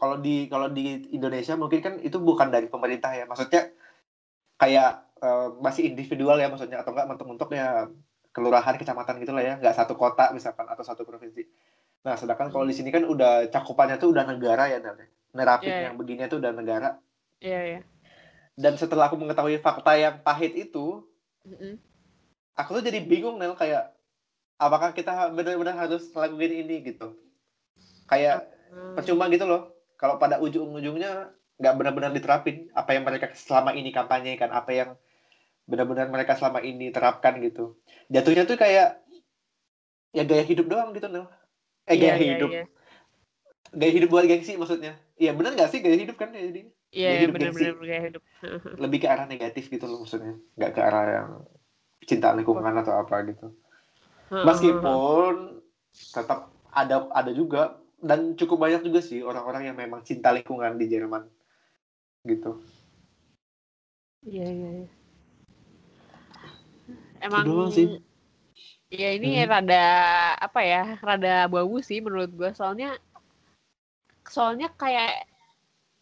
kalau 0.00 0.16
di 0.16 0.48
kalau 0.48 0.72
di 0.72 1.12
Indonesia 1.12 1.56
mungkin 1.60 1.80
kan 1.84 1.94
itu 2.00 2.16
bukan 2.16 2.48
dari 2.48 2.72
pemerintah 2.72 3.12
ya 3.12 3.28
maksudnya 3.28 3.68
kayak 4.60 4.90
eh, 5.22 5.46
masih 5.60 5.82
individual 5.90 6.36
ya 6.38 6.48
maksudnya 6.50 6.80
atau 6.82 6.92
enggak 6.94 7.08
mentok-mentok 7.10 7.50
ya 7.54 7.88
kelurahan 8.34 8.74
kecamatan 8.74 9.22
gitu 9.22 9.32
lah 9.34 9.42
ya 9.46 9.54
nggak 9.62 9.76
satu 9.78 9.94
kota 9.94 10.34
misalkan 10.34 10.66
atau 10.66 10.82
satu 10.82 11.06
provinsi 11.06 11.46
Nah, 12.04 12.20
sedangkan 12.20 12.52
kalau 12.52 12.68
di 12.68 12.76
sini 12.76 12.92
kan 12.92 13.00
udah 13.08 13.48
cakupannya 13.48 13.96
tuh 13.96 14.12
udah 14.12 14.28
negara 14.28 14.68
ya, 14.68 14.76
Nel. 14.76 15.08
Nerapin 15.32 15.72
Iya, 15.72 15.76
iya. 15.80 15.84
yang 15.88 15.96
begini 15.96 16.28
tuh 16.28 16.36
udah 16.36 16.52
negara. 16.52 17.00
Iya, 17.40 17.60
iya. 17.64 17.80
Dan 18.54 18.76
setelah 18.76 19.08
aku 19.08 19.16
mengetahui 19.16 19.56
fakta 19.58 19.96
yang 19.96 20.20
pahit 20.20 20.52
itu, 20.52 21.00
Mm-mm. 21.48 21.80
aku 22.54 22.76
tuh 22.78 22.84
jadi 22.84 23.00
bingung, 23.00 23.40
Nel. 23.40 23.56
Kayak, 23.56 23.96
apakah 24.60 24.92
kita 24.92 25.32
benar-benar 25.32 25.80
harus 25.80 26.12
ngelakuin 26.12 26.68
ini 26.68 26.92
gitu? 26.92 27.16
Kayak, 28.04 28.52
Hmm. 28.74 28.98
percuma 28.98 29.30
gitu 29.32 29.48
loh. 29.48 29.72
Kalau 29.96 30.20
pada 30.20 30.42
ujung-ujungnya 30.42 31.30
nggak 31.54 31.74
benar-benar 31.78 32.10
diterapin 32.10 32.68
apa 32.74 32.90
yang 32.98 33.04
mereka 33.06 33.30
selama 33.34 33.72
ini 33.78 33.94
kampanyekan, 33.94 34.50
apa 34.50 34.70
yang 34.74 34.90
benar-benar 35.64 36.10
mereka 36.10 36.36
selama 36.36 36.60
ini 36.60 36.90
terapkan 36.90 37.38
gitu. 37.40 37.78
Jatuhnya 38.10 38.44
tuh 38.44 38.58
kayak, 38.58 39.00
ya 40.12 40.22
gaya 40.26 40.44
hidup 40.44 40.66
doang 40.68 40.92
gitu, 40.92 41.08
Nel. 41.08 41.30
Eh, 41.88 41.96
Iya, 41.96 42.00
gaya 42.00 42.16
iya, 42.18 42.32
hidup. 42.36 42.50
iya. 42.50 42.64
Gaya 43.74 43.92
hidup 43.92 44.08
buat 44.12 44.24
gengsi 44.26 44.58
maksudnya. 44.58 44.98
Iya, 45.16 45.32
benar 45.34 45.54
nggak 45.56 45.70
sih 45.70 45.80
gaya 45.80 45.96
hidup 45.98 46.16
kan? 46.18 46.34
ya, 46.34 46.42
Jadi 46.42 46.60
Iya, 46.94 47.10
hidup 47.26 47.34
benar-benar 47.38 47.74
gaya 47.82 48.02
hidup. 48.10 48.22
lebih 48.82 48.98
ke 49.02 49.08
arah 49.10 49.26
negatif 49.26 49.70
gitu 49.70 49.86
loh 49.86 50.02
maksudnya. 50.02 50.38
Nggak 50.58 50.72
ke 50.74 50.80
arah 50.82 51.04
yang 51.06 51.30
cinta 52.04 52.34
lingkungan 52.34 52.74
atau 52.82 52.94
apa 52.98 53.16
gitu. 53.30 53.54
Meskipun 54.30 55.62
tetap 55.94 56.50
ada 56.74 57.06
ada 57.14 57.30
juga 57.30 57.78
dan 58.02 58.34
cukup 58.36 58.66
banyak 58.68 58.82
juga 58.84 59.00
sih 59.00 59.22
orang-orang 59.22 59.70
yang 59.72 59.76
memang 59.78 60.02
cinta 60.04 60.34
lingkungan 60.34 60.76
di 60.76 60.90
Jerman 60.90 61.24
gitu. 62.24 62.56
Iya, 64.24 64.46
iya, 64.48 64.68
iya. 64.80 64.88
Emang 67.20 67.44
doang 67.44 67.70
sih. 67.72 68.00
Ya 68.92 69.10
ini 69.16 69.44
Hmm. 69.44 69.48
rada 69.48 69.84
apa 70.40 70.60
ya, 70.64 70.96
rada 71.04 71.48
bau 71.48 71.76
sih 71.84 72.00
menurut 72.00 72.32
gue. 72.32 72.50
Soalnya 72.56 72.96
soalnya 74.24 74.72
kayak 74.72 75.28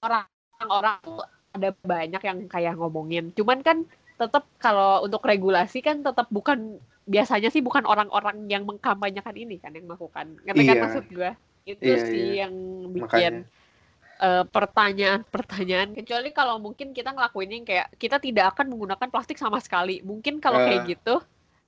orang-orang 0.02 0.98
tuh 1.02 1.22
ada 1.52 1.70
banyak 1.82 2.22
yang 2.22 2.38
kayak 2.46 2.78
ngomongin. 2.78 3.35
Cuman 3.35 3.62
kan 3.66 3.82
tetap 4.18 4.46
kalau 4.62 5.02
untuk 5.02 5.22
regulasi 5.26 5.82
kan 5.82 6.06
tetap 6.06 6.30
bukan 6.30 6.78
biasanya 7.02 7.50
sih 7.50 7.58
bukan 7.58 7.82
orang-orang 7.82 8.46
yang 8.46 8.62
mengkampanyekan 8.62 9.35
ini 9.35 9.58
kan 9.58 9.74
yang 9.74 9.90
melakukan. 9.90 10.38
Ngerti 10.46 10.62
kan 10.62 10.76
Iya. 10.78 10.82
maksud 10.87 11.04
gue? 11.11 11.30
Itu 11.66 11.82
Iya, 11.82 11.98
sih 12.06 12.22
iya. 12.22 12.35
yang 12.46 12.54
bikin 12.94 13.02
Makanya. 13.02 13.62
Eh, 14.22 14.44
pertanyaan-pertanyaan 14.46 15.90
kecuali 15.98 16.30
kalau 16.30 16.56
mungkin 16.56 16.94
kita 16.94 17.11
ngelakuin 17.11 17.50
yang 17.52 17.64
kayak 17.66 17.90
kita 17.98 18.16
tidak 18.16 18.54
akan 18.54 18.70
menggunakan 18.70 19.08
plastik 19.11 19.37
sama 19.37 19.58
sekali 19.58 19.98
mungkin 20.00 20.38
kalau 20.38 20.62
kayak 20.62 20.87
Eh. 20.87 20.94
gitu 20.94 21.18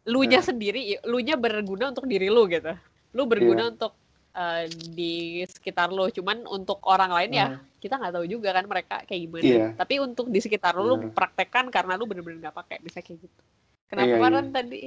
lu 0.06 0.22
nya 0.22 0.38
Eh. 0.38 0.46
sendiri 0.46 0.80
lu 1.02 1.18
nya 1.18 1.34
berguna 1.34 1.90
untuk 1.90 2.06
diri 2.06 2.30
lu 2.30 2.46
gitu 2.46 2.70
lu 3.12 3.26
berguna 3.26 3.68
untuk 3.68 3.92
eh, 4.32 4.66
di 4.90 5.14
sekitar 5.44 5.90
lu 5.90 6.10
cuman 6.10 6.42
untuk 6.44 6.82
orang 6.84 7.10
lain 7.10 7.30
ya 7.32 7.46
Hmm. 7.48 7.62
kita 7.78 7.94
nggak 7.96 8.12
tahu 8.12 8.26
juga 8.26 8.50
kan 8.50 8.64
mereka 8.64 8.96
kayak 9.02 9.20
gimana 9.20 9.44
Iya. 9.44 9.66
tapi 9.74 9.94
untuk 9.98 10.26
di 10.26 10.38
sekitar 10.38 10.74
lu 10.74 10.82
lu 10.84 10.94
Bener. 11.00 11.14
praktekkan 11.14 11.70
karena 11.70 11.94
lu 11.94 12.04
bener-bener 12.04 12.38
nggak 12.40 12.56
pakai 12.56 12.78
bisa 12.80 12.98
kayak 12.98 13.22
gitu 13.22 13.40
kenapa 13.86 14.08
Iya, 14.08 14.14
kemarin 14.16 14.38
iya. 14.40 14.52
tadi 14.52 14.80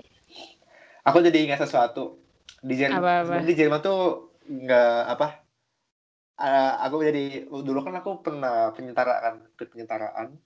Aku 1.04 1.24
jadi 1.24 1.40
ingat 1.40 1.64
sesuatu 1.64 2.20
di 2.60 2.76
Jerman. 2.76 3.40
Di 3.42 3.56
Jerman 3.56 3.80
tuh 3.80 4.28
nggak 4.44 5.00
apa? 5.08 5.40
Eh, 6.38 6.74
aku 6.86 6.96
jadi 7.04 7.24
dulu 7.50 7.80
kan 7.86 7.94
aku 8.00 8.22
pernah 8.22 8.70
penyetaraan 8.74 9.36
ikut 9.58 9.68
penyetaraan 9.74 10.38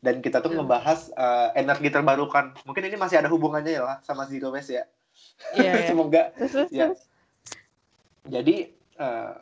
dan 0.00 0.14
kita 0.24 0.40
tuh 0.40 0.50
Hmm. 0.54 0.64
ngebahas 0.64 1.12
eh, 1.12 1.48
energi 1.60 1.88
terbarukan. 1.92 2.56
Mungkin 2.64 2.84
ini 2.88 2.96
masih 2.96 3.20
ada 3.20 3.28
hubungannya 3.28 3.72
ya 3.78 3.82
lah 3.84 3.96
sama 4.06 4.24
zero 4.30 4.48
waste 4.54 4.78
ya. 4.80 4.84
Iya, 5.54 5.72
iya. 5.84 5.88
Semoga 5.90 6.22
Ya. 6.70 6.86
Jadi 8.24 8.54
eh, 8.96 9.32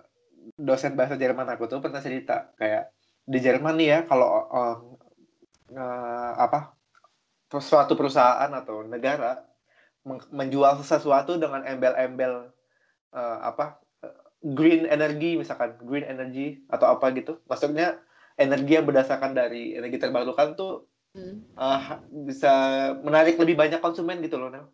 dosen 0.57 0.95
bahasa 0.97 1.19
Jerman 1.19 1.49
aku 1.51 1.67
tuh 1.69 1.83
pernah 1.83 2.01
cerita 2.01 2.51
kayak 2.57 2.91
di 3.29 3.39
Jerman 3.43 3.75
nih 3.77 3.89
ya 3.93 3.99
kalau 4.09 4.49
eh, 4.49 4.77
eh, 5.77 6.33
apa 6.39 6.75
suatu 7.49 7.97
perusahaan 7.97 8.51
atau 8.53 8.85
negara 8.85 9.45
menjual 10.33 10.81
sesuatu 10.85 11.37
dengan 11.37 11.65
embel-embel 11.65 12.49
eh, 13.13 13.39
apa 13.45 13.79
green 14.43 14.87
energy 14.87 15.35
misalkan 15.35 15.75
green 15.83 16.07
energy 16.07 16.63
atau 16.71 16.95
apa 16.95 17.11
gitu 17.15 17.43
maksudnya 17.51 17.99
energi 18.39 18.79
yang 18.79 18.87
berdasarkan 18.87 19.35
dari 19.35 19.75
energi 19.75 19.99
terbarukan 19.99 20.55
tuh 20.55 20.87
Hmm. 21.17 21.41
eh, 21.57 21.83
bisa 22.29 22.53
menarik 23.01 23.41
lebih 23.41 23.57
banyak 23.57 23.81
konsumen 23.81 24.21
gitu 24.21 24.37
loh 24.37 24.53
Nel. 24.53 24.69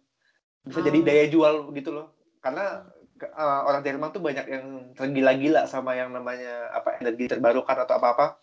bisa 0.67 0.83
jadi 0.83 0.99
Oh. 1.01 1.07
daya 1.07 1.25
jual 1.31 1.55
gitu 1.73 1.95
loh 1.95 2.11
karena 2.43 2.91
eh, 3.23 3.61
orang 3.65 3.87
Jerman 3.87 4.11
tuh 4.11 4.19
banyak 4.21 4.47
yang 4.51 4.67
tergila-gila 4.99 5.65
sama 5.71 5.95
yang 5.95 6.11
namanya 6.11 6.75
apa 6.75 6.99
energi 6.99 7.31
terbarukan 7.31 7.87
atau 7.87 7.95
apa-apa 7.97 8.37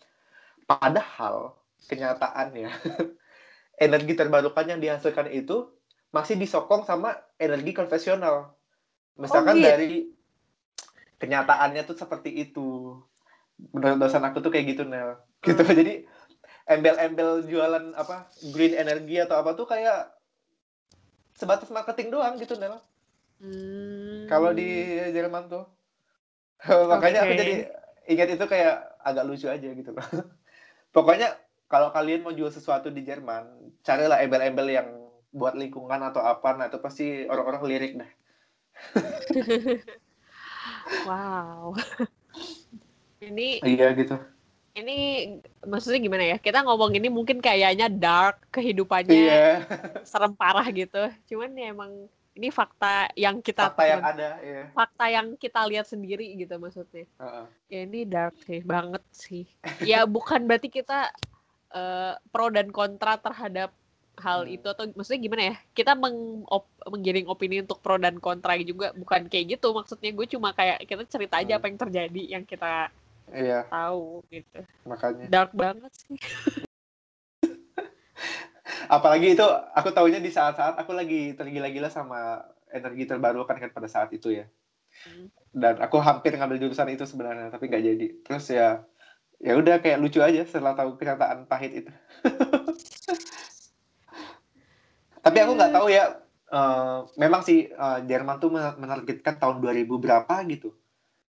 padahal 0.66 1.60
kenyataannya 1.92 2.72
energi 3.86 4.14
terbarukan 4.16 4.66
yang 4.72 4.80
dihasilkan 4.80 5.28
itu 5.34 5.68
masih 6.16 6.40
disokong 6.40 6.88
sama 6.88 7.20
energi 7.36 7.76
konvensional 7.76 8.56
misalkan 9.20 9.60
gitu. 9.60 9.68
dari 9.68 9.88
kenyataannya 11.22 11.86
tuh 11.86 11.94
seperti 11.94 12.34
itu. 12.34 12.98
Menurut 13.70 14.02
dosen 14.02 14.26
aku 14.26 14.42
tuh 14.42 14.50
kayak 14.50 14.74
gitu 14.74 14.84
Nel. 14.90 15.22
Gitu. 15.46 15.62
Hmm. 15.62 15.78
jadi 15.86 15.94
embel-embel 16.66 17.46
jualan 17.46 17.94
apa 17.94 18.26
green 18.50 18.74
energy 18.74 19.22
atau 19.22 19.38
apa 19.38 19.54
tuh 19.54 19.70
kayak 19.70 20.10
sebatas 21.38 21.70
marketing 21.70 22.10
doang 22.10 22.42
gitu 22.42 22.58
Nel. 22.58 22.82
Hmm. 23.42 24.30
kalau 24.30 24.54
di 24.54 24.98
Jerman 25.14 25.50
tuh. 25.50 25.66
Makanya 26.94 27.26
aku 27.26 27.34
jadi 27.38 27.56
ingat 28.06 28.38
itu 28.38 28.46
kayak 28.46 29.02
agak 29.02 29.26
lucu 29.26 29.50
aja 29.50 29.70
gitu 29.70 29.94
loh. 29.94 30.06
Pokoknya 30.96 31.38
kalau 31.66 31.90
kalian 31.90 32.22
mau 32.22 32.36
jual 32.36 32.54
sesuatu 32.54 32.94
di 32.94 33.02
Jerman 33.02 33.74
carilah 33.82 34.22
embel-embel 34.22 34.68
yang 34.70 34.90
buat 35.32 35.56
lingkungan 35.56 36.04
atau 36.12 36.20
apa 36.20 36.60
nah 36.60 36.68
itu 36.68 36.84
pasti 36.84 37.24
orang-orang 37.24 37.64
lirik 37.64 37.94
dah 38.04 38.12
wow 41.08 41.74
ini 43.28 43.62
iya 43.64 43.94
gitu 43.94 44.18
ini 44.72 45.28
maksudnya 45.68 46.00
gimana 46.00 46.24
ya? 46.24 46.38
Kita 46.40 46.64
ngomong 46.64 46.96
ini 46.96 47.12
mungkin 47.12 47.44
kayaknya 47.44 47.92
dark 47.92 48.48
kehidupannya 48.56 49.12
iya 49.12 49.48
serem 50.08 50.32
parah 50.32 50.64
gitu. 50.72 51.12
Cuman 51.28 51.52
ya 51.60 51.76
emang 51.76 52.08
ini 52.32 52.48
fakta 52.48 53.12
yang 53.20 53.44
kita 53.44 53.68
fakta 53.68 53.84
yang 53.84 54.02
ada 54.04 54.30
iya 54.40 54.64
fakta 54.72 55.06
yang 55.12 55.36
kita 55.36 55.62
lihat 55.68 55.86
sendiri 55.88 56.40
gitu 56.40 56.56
maksudnya. 56.56 57.04
Heeh. 57.20 57.46
Ya 57.68 57.80
ini 57.84 58.00
dark 58.08 58.36
sih 58.48 58.64
banget 58.64 59.04
sih. 59.12 59.44
Ya 59.84 60.08
bukan 60.08 60.48
berarti 60.48 60.72
kita 60.72 61.12
eh, 61.76 62.16
pro 62.32 62.48
dan 62.48 62.72
kontra 62.72 63.20
terhadap 63.20 63.76
hal 64.22 64.46
Hmm. 64.46 64.56
itu 64.56 64.68
atau 64.70 64.86
maksudnya 64.94 65.20
gimana 65.20 65.44
ya? 65.50 65.56
Kita 65.74 65.92
meng 65.98 66.46
op- 66.48 66.70
menggiring 66.86 67.26
opini 67.26 67.60
untuk 67.60 67.82
pro 67.82 67.98
dan 67.98 68.22
kontra 68.22 68.54
juga 68.62 68.94
bukan 68.94 69.26
kayak 69.26 69.58
gitu 69.58 69.74
maksudnya 69.74 70.14
gue 70.14 70.28
cuma 70.30 70.54
kayak 70.54 70.86
kita 70.86 71.04
cerita 71.10 71.36
Hmm. 71.36 71.44
aja 71.44 71.54
apa 71.58 71.66
yang 71.68 71.80
terjadi 71.82 72.24
yang 72.40 72.44
kita 72.46 72.94
iya 73.34 73.66
tahu 73.68 74.22
gitu. 74.30 74.60
makanya 74.86 75.26
Dark 75.28 75.52
banget 75.52 75.92
sih. 75.98 76.16
apalagi 78.88 79.34
itu 79.34 79.46
aku 79.72 79.90
tahunya 79.92 80.20
di 80.20 80.32
saat-saat 80.32 80.76
aku 80.78 80.92
lagi 80.92 81.32
tergila-gila 81.32 81.88
sama 81.88 82.44
energi 82.72 83.08
terbarukan 83.08 83.56
kan 83.56 83.72
pada 83.72 83.88
saat 83.88 84.12
itu 84.12 84.32
ya 84.32 84.46
Hmm. 85.02 85.34
dan 85.50 85.82
aku 85.82 85.98
hampir 85.98 86.38
ngambil 86.38 86.62
jurusan 86.62 86.92
itu 86.94 87.08
sebenarnya 87.10 87.50
tapi 87.50 87.66
nggak 87.66 87.84
jadi 87.84 88.08
terus 88.22 88.46
ya 88.52 88.86
ya 89.42 89.58
udah 89.58 89.82
kayak 89.82 89.98
lucu 89.98 90.22
aja 90.22 90.46
setelah 90.46 90.78
tahu 90.78 90.94
kenyataan 90.94 91.50
pahit 91.50 91.82
itu 91.82 91.92
tapi 95.22 95.38
aku 95.42 95.54
nggak 95.58 95.74
tahu 95.74 95.88
ya 95.94 96.18
eh, 96.52 96.98
memang 97.18 97.42
sih 97.46 97.70
eh, 97.70 98.00
Jerman 98.10 98.38
tuh 98.42 98.50
men- 98.54 98.78
menargetkan 98.78 99.38
tahun 99.38 99.62
2000 99.62 99.98
berapa 100.02 100.34
gitu. 100.50 100.74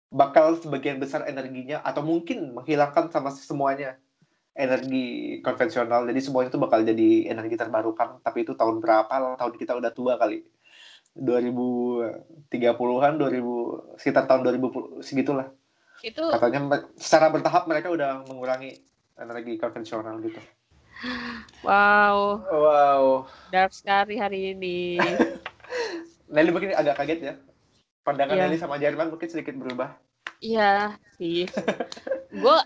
Bakal 0.10 0.62
sebagian 0.62 0.98
besar 1.02 1.26
energinya 1.30 1.82
atau 1.82 2.02
mungkin 2.06 2.54
menghilangkan 2.54 3.10
sama 3.14 3.30
semuanya 3.34 3.98
energi 4.56 5.40
konvensional. 5.44 6.08
Jadi 6.08 6.20
semuanya 6.24 6.50
itu 6.54 6.62
bakal 6.62 6.82
jadi 6.82 7.30
energi 7.30 7.56
terbarukan. 7.60 8.24
Tapi 8.24 8.48
itu 8.48 8.56
tahun 8.56 8.80
berapa 8.80 9.12
lah 9.12 9.36
tahun 9.38 9.54
kita 9.60 9.76
udah 9.76 9.92
tua 9.92 10.16
kali. 10.16 10.46
2030-an 11.16 13.14
2000 13.16 14.00
sekitar 14.00 14.28
tahun 14.28 14.42
2000 14.44 15.00
segitulah. 15.04 15.48
Itu 16.04 16.28
katanya 16.28 16.88
secara 17.00 17.32
bertahap 17.32 17.72
mereka 17.72 17.88
udah 17.92 18.28
mengurangi 18.28 18.84
energi 19.16 19.56
konvensional 19.56 20.20
gitu 20.20 20.40
wow, 21.62 22.40
wow 22.46 23.04
dark 23.50 23.72
sekali 23.72 24.16
hari 24.16 24.54
ini. 24.54 24.98
Nelly 26.34 26.50
mungkin 26.50 26.74
agak 26.74 26.98
kaget 26.98 27.20
ya 27.22 27.34
pandangan 28.02 28.36
Iya. 28.36 28.44
Nelly 28.46 28.58
sama 28.58 28.76
Jerman 28.78 29.10
mungkin 29.10 29.30
sedikit 29.30 29.56
berubah 29.56 29.98
Iya 30.40 31.00
sih. 31.16 31.48
Gue 32.44 32.58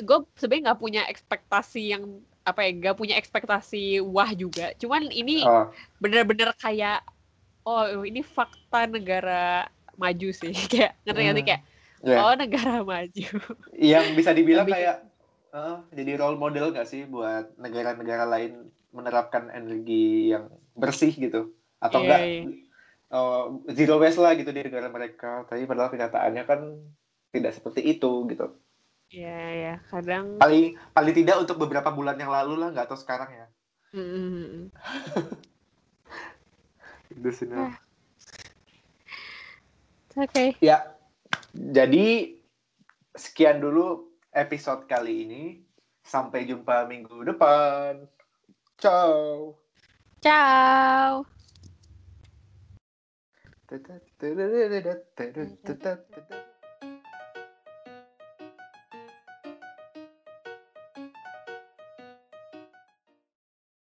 gue 0.00 0.18
sebenarnya 0.34 0.72
nggak 0.72 0.80
punya 0.80 1.02
ekspektasi 1.06 1.92
yang 1.92 2.04
apa 2.40 2.64
ya, 2.64 2.70
nggak 2.72 2.96
punya 2.96 3.14
ekspektasi 3.20 4.00
wah 4.00 4.32
juga. 4.32 4.72
Cuman 4.80 5.12
ini 5.12 5.44
oh 5.44 5.68
bener-bener 6.00 6.50
kayak 6.56 7.04
oh 7.62 7.84
ini 8.02 8.24
fakta 8.24 8.88
negara 8.88 9.68
maju 9.94 10.28
sih 10.32 10.50
kayak 10.72 10.96
ngerti 11.04 11.22
ngerti 11.28 11.42
Hmm. 11.44 11.50
kayak 11.52 11.62
Ya. 12.00 12.16
oh 12.24 12.32
negara 12.32 12.80
maju 12.80 13.28
Yang 13.76 14.04
bisa 14.16 14.32
dibilang 14.32 14.64
kayak 14.64 15.04
eh, 15.50 15.76
jadi 15.94 16.18
role 16.18 16.38
model 16.38 16.70
nggak 16.70 16.88
sih 16.88 17.06
buat 17.06 17.58
negara-negara 17.58 18.26
lain 18.26 18.70
menerapkan 18.90 19.50
energi 19.50 20.34
yang 20.34 20.50
bersih 20.74 21.14
gitu? 21.14 21.54
Atau 21.78 22.02
Iya, 22.02 22.06
enggak 22.06 22.20
iya. 22.22 22.42
eh, 23.10 23.44
zero 23.74 23.96
waste 23.98 24.20
lah 24.22 24.34
gitu 24.38 24.50
di 24.50 24.62
negara 24.62 24.88
mereka. 24.90 25.46
Tapi 25.46 25.66
padahal 25.66 25.90
kenyataannya 25.90 26.44
kan 26.46 26.60
tidak 27.30 27.52
seperti 27.54 27.86
itu 27.86 28.26
gitu. 28.30 28.46
Iya 29.10 29.38
ya 29.50 29.74
kadang 29.90 30.38
Paling 30.38 30.78
paling 30.94 31.14
tidak 31.18 31.42
untuk 31.42 31.58
beberapa 31.58 31.90
bulan 31.90 32.14
yang 32.14 32.30
lalu 32.30 32.62
lah, 32.62 32.70
nggak 32.70 32.86
tahu 32.86 32.98
sekarang 32.98 33.30
ya. 33.34 33.46
Mm, 33.90 34.06
mm, 34.06 34.30
mm. 34.30 34.64
Itu 37.18 37.30
sih. 37.34 37.46
Ah. 37.50 37.74
oke 40.14 40.54
Ya, 40.62 40.94
jadi 41.50 42.38
sekian 43.18 43.58
dulu 43.58 44.09
episode 44.34 44.86
kali 44.86 45.26
ini. 45.26 45.44
Sampai 46.00 46.48
jumpa 46.48 46.88
minggu 46.88 47.22
depan. 47.26 48.08
Ciao. 48.80 49.54
ciao 50.20 51.24
Tut, 53.68 53.80
tut, 53.86 54.02
tut, 54.18 54.34
tut, 54.34 55.04
tut, 55.14 55.34
tut, 55.62 55.78
tut, 55.78 55.98
tut. 56.26 56.46